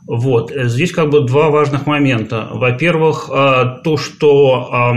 [0.06, 0.52] Вот.
[0.54, 2.50] Здесь как бы два важных момента.
[2.52, 4.94] Во-первых, а, то, что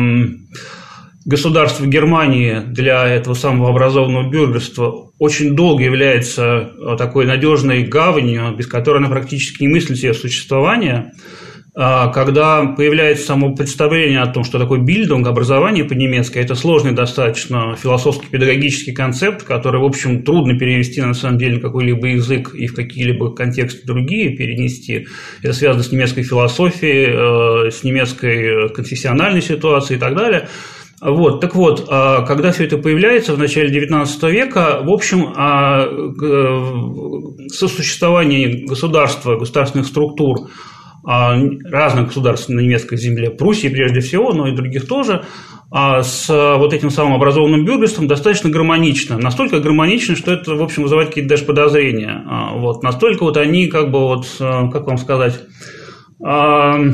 [1.25, 8.67] государство Германии для этого самого образованного бюргерства очень долго является а, такой надежной гаванью, без
[8.67, 11.13] которой она практически не мыслит себе существование–
[11.79, 18.27] когда появляется само представление о том, что такое бильдинг, образование по-немецки, это сложный достаточно философский
[18.27, 22.75] педагогический концепт, который, в общем, трудно перевести на самом деле на какой-либо язык и в
[22.75, 25.07] какие-либо контексты другие перенести.
[25.41, 30.49] Это связано с немецкой философией, э, с немецкой конфессиональной ситуацией и так далее.
[31.01, 35.85] Вот, так вот, а, когда все это появляется в начале XIX века, в общем, а,
[35.85, 40.78] э, сосуществование государства, государственных структур а,
[41.09, 45.25] разных государств на немецкой земле, Пруссии прежде всего, но и других тоже,
[45.71, 49.17] а с вот этим самым образованным бюргерством достаточно гармонично.
[49.19, 52.23] Настолько гармонично, что это, в общем, вызывает какие-то даже подозрения.
[52.27, 52.83] А, вот.
[52.83, 55.41] Настолько вот они, как бы, вот, э, как вам сказать,
[56.27, 56.93] э,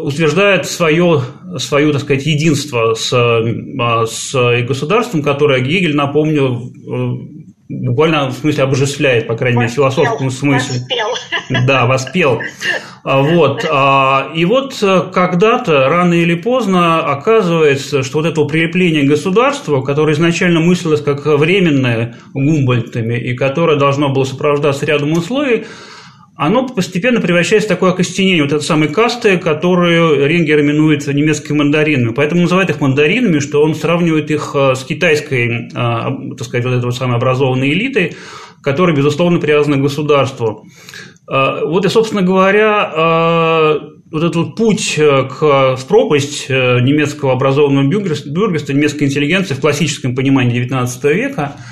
[0.00, 1.22] утверждают свое,
[1.56, 6.60] свое, так сказать, единство с, с государством, которое Гегель, напомню,
[7.68, 10.80] буквально в смысле обожествляет, по крайней мере, философском смысле.
[10.80, 11.66] Воспел.
[11.66, 12.40] Да, воспел.
[13.04, 13.64] А, вот.
[13.70, 20.14] А, и вот э, когда-то, рано или поздно, оказывается, что вот это прилепление государства, которое
[20.14, 25.66] изначально мыслилось как временное Гумбольтами и которое должно было сопровождаться рядом условий,
[26.36, 32.12] оно постепенно превращается в такое окостенение, вот этой самой касты, которую Ренгер именует немецкими мандаринами.
[32.12, 36.74] Поэтому называет их мандаринами, что он сравнивает их э, с китайской, э, так сказать, вот
[36.74, 38.16] этой вот самой образованной элитой,
[38.62, 40.66] которая, безусловно, привязана к государству.
[41.26, 43.80] Э, вот и, собственно говоря,
[44.12, 50.62] вот этот вот путь к, в пропасть немецкого образованного бюргерства, немецкой интеллигенции в классическом понимании
[50.62, 51.56] XIX века–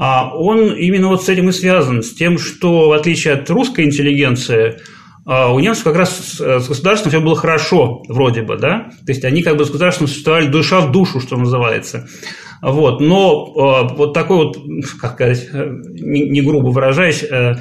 [0.00, 4.78] он именно вот с этим и связан, с тем, что в отличие от русской интеллигенции,
[5.26, 9.26] а, у немцев как раз с государством все было хорошо, вроде бы, да, то есть
[9.26, 12.08] они как бы с государством существовали душа в душу, что называется.
[12.62, 14.56] Вот, но а, вот такой вот,
[14.98, 17.56] как сказать, не, не грубо выражаясь, э,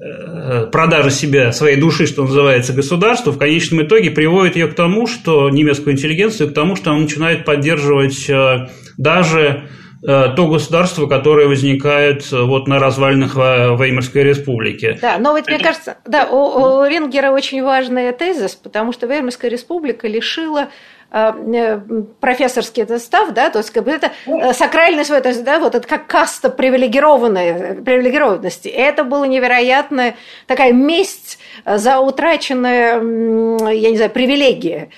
[0.00, 5.06] э, продажа себя, своей души, что называется, государству, в конечном итоге приводит ее к тому,
[5.06, 8.66] что немецкую интеллигенцию, к тому, что она начинает поддерживать э,
[8.96, 9.68] даже Э,
[10.02, 14.98] то государство, которое возникает э, вот на развалинах Веймарской республики.
[15.02, 19.50] Да, но вот мне кажется, да, у, у Рингера очень важный тезис, потому что Веймарская
[19.50, 25.10] республика лишила Э, э, профессорский этот став, да, то есть как бы это э, сакральность,
[25.10, 28.68] то есть, да, вот это как каста привилегированной, привилегированности.
[28.68, 34.90] Это была невероятная такая месть за утраченные, я не знаю, привилегии,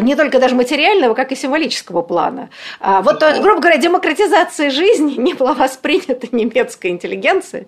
[0.00, 2.50] не только даже материального, как и символического плана.
[2.80, 7.66] А вот, то грубо говоря, демократизация жизни не была воспринята немецкой интеллигенцией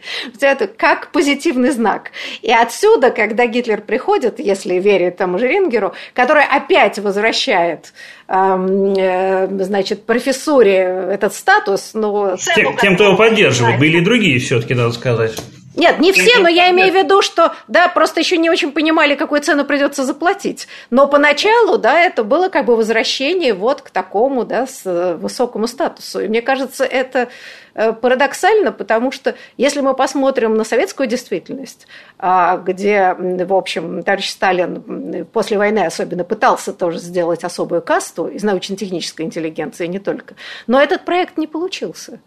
[0.54, 2.12] это как позитивный знак.
[2.42, 7.83] И отсюда, когда Гитлер приходит, если верить тому же Рингеру, который опять возвращает
[8.28, 12.36] Э, значит, профессуре этот статус, но...
[12.36, 15.34] Тем, тем кто его поддерживает, были и другие все-таки, надо сказать.
[15.76, 19.16] Нет, не все, но я имею в виду, что, да, просто еще не очень понимали,
[19.16, 20.68] какую цену придется заплатить.
[20.90, 25.66] Но поначалу, да, это было как бы возвращение вот к такому, да, с э, высокому
[25.66, 26.20] статусу.
[26.20, 27.28] И мне кажется, это
[27.74, 31.86] парадоксально, потому что если мы посмотрим на советскую действительность,
[32.18, 38.42] а, где, в общем, товарищ Сталин после войны особенно пытался тоже сделать особую касту из
[38.42, 40.34] научно-технической интеллигенции, не только,
[40.66, 42.20] но этот проект не получился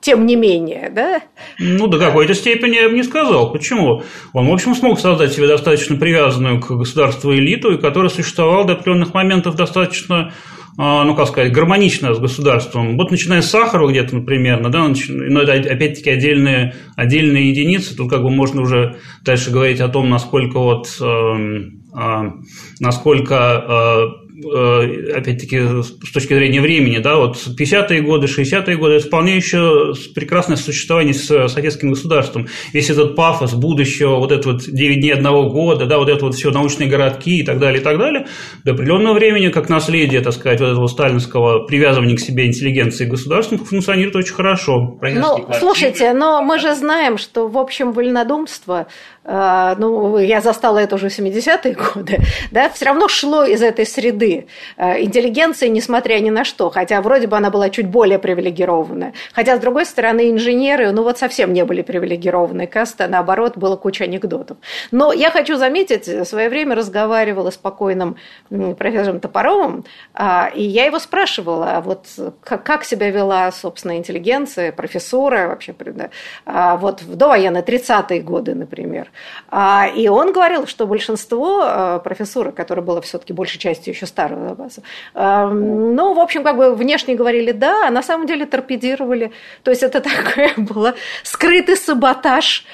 [0.00, 1.20] тем не менее, да?
[1.58, 3.52] Ну, до какой-то степени я бы не сказал.
[3.52, 4.02] Почему?
[4.32, 8.72] Он, в общем, смог создать себе достаточно привязанную к государству элиту, и которая существовала до
[8.72, 10.32] определенных моментов достаточно
[10.76, 12.96] ну, как сказать, гармонично с государством.
[12.96, 18.22] Вот начиная с Сахарова где-то, например, да, но это опять-таки отдельные, отдельные единицы, тут как
[18.22, 21.60] бы можно уже дальше говорить о том, насколько вот, э,
[21.94, 22.30] э,
[22.80, 29.36] насколько Э, опять-таки, с точки зрения времени, да, вот 50-е годы, 60-е годы, это вполне
[29.36, 32.48] еще прекрасное существование с советским государством.
[32.72, 36.34] Весь этот пафос будущего, вот это вот 9 дней одного года, да, вот это вот
[36.34, 38.26] все научные городки и так далее, и так далее,
[38.64, 43.10] до определенного времени, как наследие, так сказать, вот этого сталинского привязывания к себе интеллигенции и
[43.10, 44.98] государством функционирует очень хорошо.
[45.02, 48.86] Ну, слушайте, но мы же знаем, что, в общем, вольнодумство
[49.24, 52.18] ну, я застала это уже в 70-е годы,
[52.50, 57.28] да, все равно шло из этой среды а, интеллигенции, несмотря ни на что, хотя вроде
[57.28, 59.12] бы она была чуть более привилегированная.
[59.32, 64.04] Хотя, с другой стороны, инженеры, ну вот совсем не были привилегированной каста, наоборот, было куча
[64.04, 64.56] анекдотов.
[64.90, 68.16] Но я хочу заметить, в свое время разговаривала с покойным
[68.48, 72.06] профессором Топоровым, а, и я его спрашивала, вот
[72.42, 75.74] как себя вела, собственно, интеллигенция, профессора вообще,
[76.44, 79.11] вот в довоенные 30-е годы, например.
[79.50, 84.54] А, и он говорил, что большинство а, профессуры, которое было все-таки большей частью еще старого
[84.54, 84.82] база,
[85.14, 89.32] а, ну, в общем, как бы внешне говорили да, а на самом деле торпедировали.
[89.62, 92.64] То есть это такое было скрытый саботаж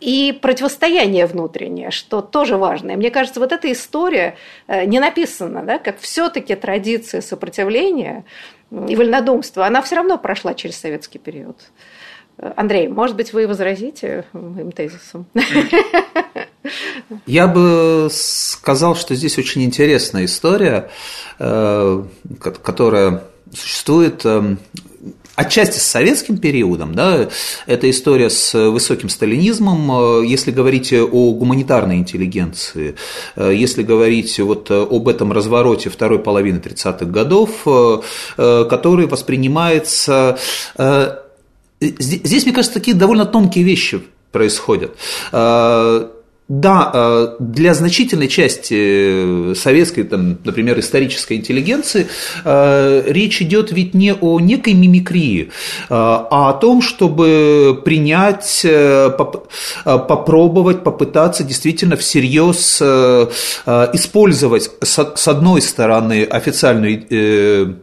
[0.00, 2.92] и противостояние внутреннее, что тоже важно.
[2.92, 8.24] И мне кажется, вот эта история э, не написана, да, как все-таки традиция сопротивления
[8.70, 11.56] и вольнодумства, она все равно прошла через советский период.
[12.56, 15.26] Андрей, может быть, вы возразите моим тезисом?
[17.26, 20.90] Я бы сказал, что здесь очень интересная история,
[21.38, 22.04] э,
[22.62, 24.56] которая существует э,
[25.34, 27.28] отчасти с советским периодом, да,
[27.66, 32.94] это история с высоким сталинизмом, э, если говорить о гуманитарной интеллигенции,
[33.36, 37.64] если говорить вот об этом развороте второй половины 30-х годов,
[38.36, 40.38] который воспринимается
[41.80, 44.00] Здесь, мне кажется, такие довольно тонкие вещи
[44.32, 44.96] происходят.
[45.32, 46.10] А,
[46.48, 52.08] да, а, для значительной части советской, там, например, исторической интеллигенции
[52.44, 55.52] а, речь идет ведь не о некой мимикрии,
[55.88, 58.66] а о том, чтобы принять,
[59.84, 62.82] попробовать, попытаться действительно всерьез
[63.92, 67.74] использовать с одной стороны официальную э,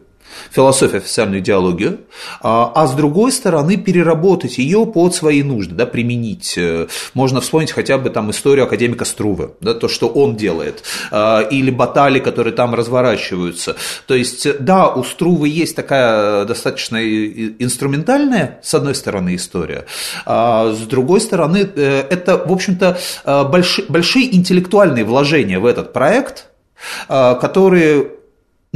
[0.50, 2.00] философию, официальную идеологию,
[2.40, 6.54] а, а с другой стороны переработать ее под свои нужды, да, применить.
[6.56, 11.40] Э, можно вспомнить хотя бы там историю академика Струве, да, то, что он делает, а,
[11.40, 13.76] или баталии, которые там разворачиваются.
[14.06, 19.86] То есть, да, у Струвы есть такая достаточно инструментальная, с одной стороны, история,
[20.24, 23.44] а с другой стороны, э, это, в общем-то, э,
[23.88, 26.46] большие интеллектуальные вложения в этот проект,
[27.08, 28.15] которые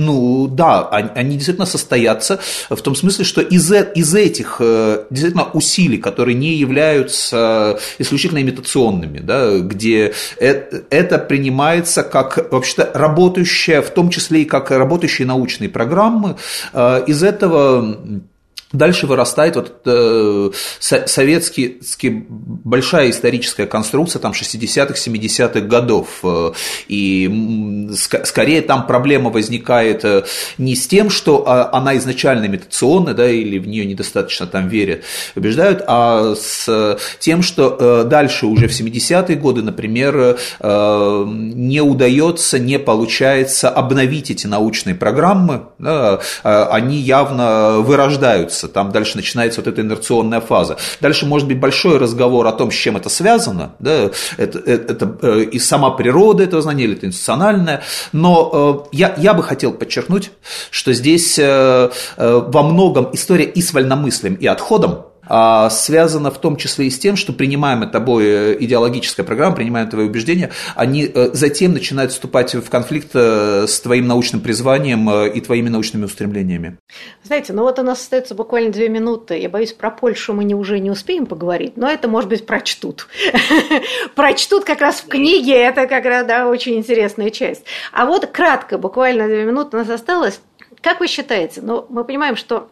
[0.00, 2.40] ну да, они действительно состоятся
[2.70, 8.40] в том смысле, что из, э, из этих э, действительно усилий, которые не являются исключительно
[8.40, 15.26] имитационными, да, где это, это принимается как вообще-то работающая, в том числе и как работающие
[15.26, 16.36] научные программы,
[16.72, 17.98] э, из этого
[18.72, 21.80] Дальше вырастает вот э, советский,
[22.28, 26.20] большая историческая конструкция там 60-х, 70-х годов.
[26.22, 26.52] Э,
[26.86, 27.88] и
[28.22, 30.22] скорее там проблема возникает э,
[30.56, 35.02] не с тем, что а, она изначально имитационная, да, или в нее недостаточно там верят,
[35.34, 42.60] убеждают, а с тем, что э, дальше уже в 70-е годы, например, э, не удается,
[42.60, 49.60] не получается обновить эти научные программы, да, э, они явно вырождаются начинается, там дальше начинается
[49.60, 50.76] вот эта инерционная фаза.
[51.00, 55.18] Дальше может быть большой разговор о том, с чем это связано, да, это, это, это
[55.22, 57.82] э, и сама природа этого знания, или это институциональное,
[58.12, 60.30] но э, я, я бы хотел подчеркнуть,
[60.70, 65.09] что здесь э, во многом история и с вольномыслием, и отходом,
[65.70, 70.06] связано в том числе и с тем, что принимаемая тобой э, идеологическая программа, принимаемые твои
[70.06, 75.68] убеждения, они э, затем начинают вступать в конфликт э, с твоим научным призванием и твоими
[75.68, 76.78] научными устремлениями.
[77.22, 79.38] Знаете, ну вот у нас остается буквально две минуты.
[79.38, 83.08] Я боюсь, про Польшу мы не, уже не успеем поговорить, но это, может быть, прочтут.
[84.14, 87.64] Прочтут как раз в книге, это как раз, да, очень интересная часть.
[87.92, 90.40] А вот кратко, буквально две минуты у нас осталось.
[90.82, 91.60] Как вы считаете?
[91.62, 92.68] Ну, мы понимаем, что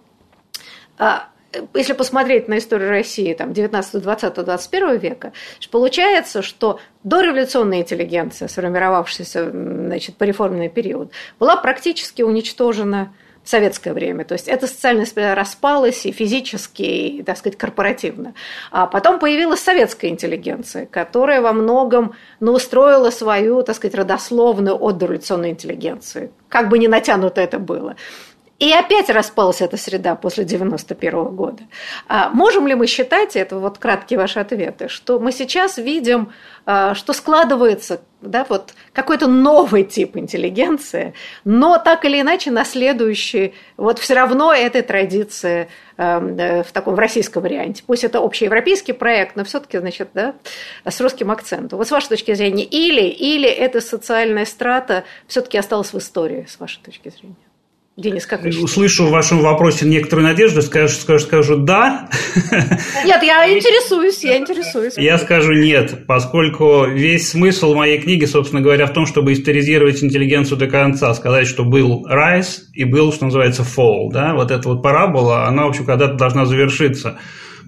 [0.99, 1.29] а,
[1.75, 5.33] если посмотреть на историю России там, 19, 20, 21 века,
[5.71, 13.13] получается, что дореволюционная интеллигенция, сформировавшаяся значит, по реформенный период, была практически уничтожена
[13.49, 14.27] в советское время.
[14.27, 18.35] То есть эта социальность распалась и физически, и, так сказать, корпоративно.
[18.71, 24.99] А потом появилась советская интеллигенция, которая во многом ну, устроила свою, так сказать, родословную от
[24.99, 26.31] дореволюционной интеллигенции.
[26.51, 27.97] Как бы не натянуто это было.
[28.59, 31.63] И опять распалась эта среда после 91 года.
[32.09, 36.33] А можем ли мы считать, это вот краткие ваши ответы, что мы сейчас видим,
[36.67, 44.01] а, что складывается да, вот какой-то новый тип интеллигенции, но так или иначе наследующий вот
[44.01, 47.85] все равно этой традиции э, в таком в российском варианте.
[47.87, 50.35] Пусть это общеевропейский проект, но все-таки, значит, да,
[50.85, 51.79] с русским акцентом.
[51.79, 56.59] Вот с вашей точки зрения, или, или эта социальная страта все-таки осталась в истории, с
[56.59, 57.48] вашей точки зрения?
[57.99, 62.09] Денис, как вы Услышу в вашем вопросе некоторую надежду, скажу, скажу, скажу «да».
[63.05, 64.97] Нет, я интересуюсь, я интересуюсь.
[64.97, 70.59] Я скажу «нет», поскольку весь смысл моей книги, собственно говоря, в том, чтобы историзировать интеллигенцию
[70.59, 74.13] до конца, сказать, что был rise и был, что называется, fall.
[74.13, 74.33] Да?
[74.35, 77.19] Вот эта вот парабола, она, в общем, когда-то должна завершиться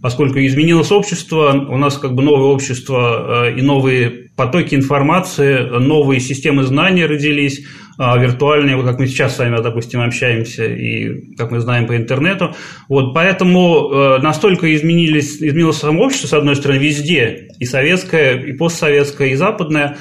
[0.03, 6.20] поскольку изменилось общество, у нас как бы новое общество э, и новые потоки информации, новые
[6.20, 7.66] системы знаний родились,
[7.99, 12.55] а, виртуальные, как мы сейчас с вами, допустим, общаемся и, как мы знаем, по интернету.
[12.88, 18.53] Вот, поэтому э, настолько изменились, изменилось само общество, с одной стороны, везде, и советское, и
[18.53, 19.99] постсоветское, и западное,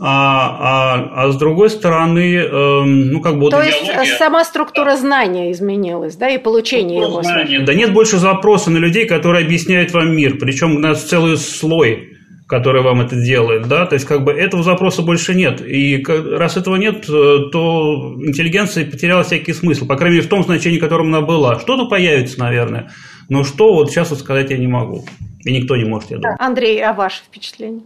[0.00, 3.50] а, а, а с другой стороны, э, ну как бы...
[3.50, 4.16] То вот есть идеология...
[4.16, 7.22] сама структура знания изменилась, да, и получение его.
[7.22, 7.60] Знания.
[7.60, 12.11] Да нет больше запроса на людей, которые объясняют вам мир, причем у нас целый слой
[12.52, 16.58] который вам это делает, да, то есть как бы этого запроса больше нет, и раз
[16.58, 21.06] этого нет, э, то интеллигенция потеряла всякий смысл, по крайней мере в том значении, которым
[21.06, 21.58] она была.
[21.58, 22.90] Что-то появится, наверное,
[23.30, 25.06] но что вот сейчас вот сказать я не могу.
[25.44, 26.36] И никто не может, я думаю.
[26.38, 27.82] Андрей, а ваше впечатление?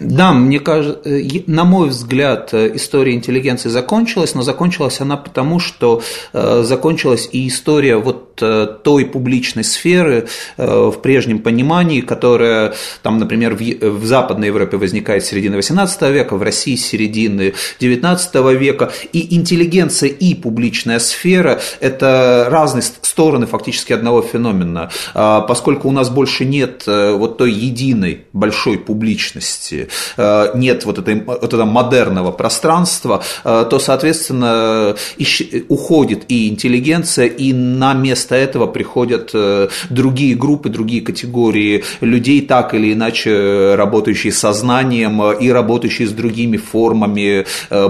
[0.00, 5.58] Да, мне кажется, э, на мой взгляд, э, история интеллигенции закончилась, но закончилась она потому,
[5.58, 12.72] что э, закончилась и история вот той публичной сферы в прежнем понимании, которая,
[13.02, 18.56] там, например, в Западной Европе возникает с середины XVIII века, в России с середины XIX
[18.56, 25.92] века, и интеллигенция и публичная сфера– это разные стороны фактически одного феномена, а, поскольку у
[25.92, 31.64] нас больше нет э, вот той единой большой публичности, э, нет вот, этой, вот этого
[31.64, 34.94] модерного пространства, э, то, соответственно,
[35.68, 39.32] уходит и интеллигенция, и на место этого приходят
[39.88, 47.46] другие группы, другие категории людей, так или иначе работающие сознанием и работающие с другими формами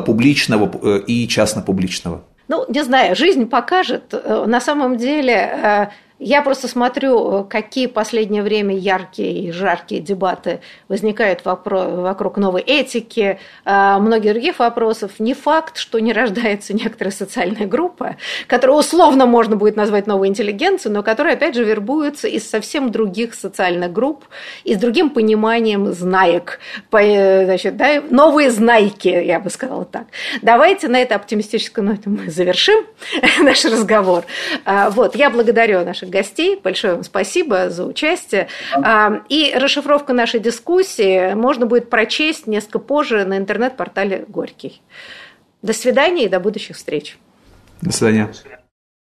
[0.07, 2.23] публичного и частно-публичного.
[2.49, 4.15] Ну, не знаю, жизнь покажет.
[4.47, 11.45] На самом деле я просто смотрю, какие в последнее время яркие и жаркие дебаты возникают
[11.45, 15.13] вокруг новой этики, а, многих других вопросов.
[15.21, 18.17] Не факт, что не рождается некоторая социальная группа,
[18.49, 23.35] которую условно можно будет назвать новой интеллигенцией, но которая, опять же, вербуется из совсем других
[23.35, 24.25] социальных групп
[24.65, 26.59] и с другим пониманием знаек.
[26.91, 30.07] Значит, да, новые знайки, я бы сказала так.
[30.43, 32.85] Давайте на этой оптимистической ноте мы завершим
[33.41, 34.25] наш разговор.
[34.65, 36.61] Вот, я благодарю наших наших гостей.
[36.63, 38.49] Большое вам спасибо за участие.
[38.75, 44.81] А, и расшифровку нашей дискуссии можно будет прочесть несколько позже на интернет-портале Горький.
[45.63, 47.19] До свидания и до будущих встреч.
[47.81, 48.29] До свидания.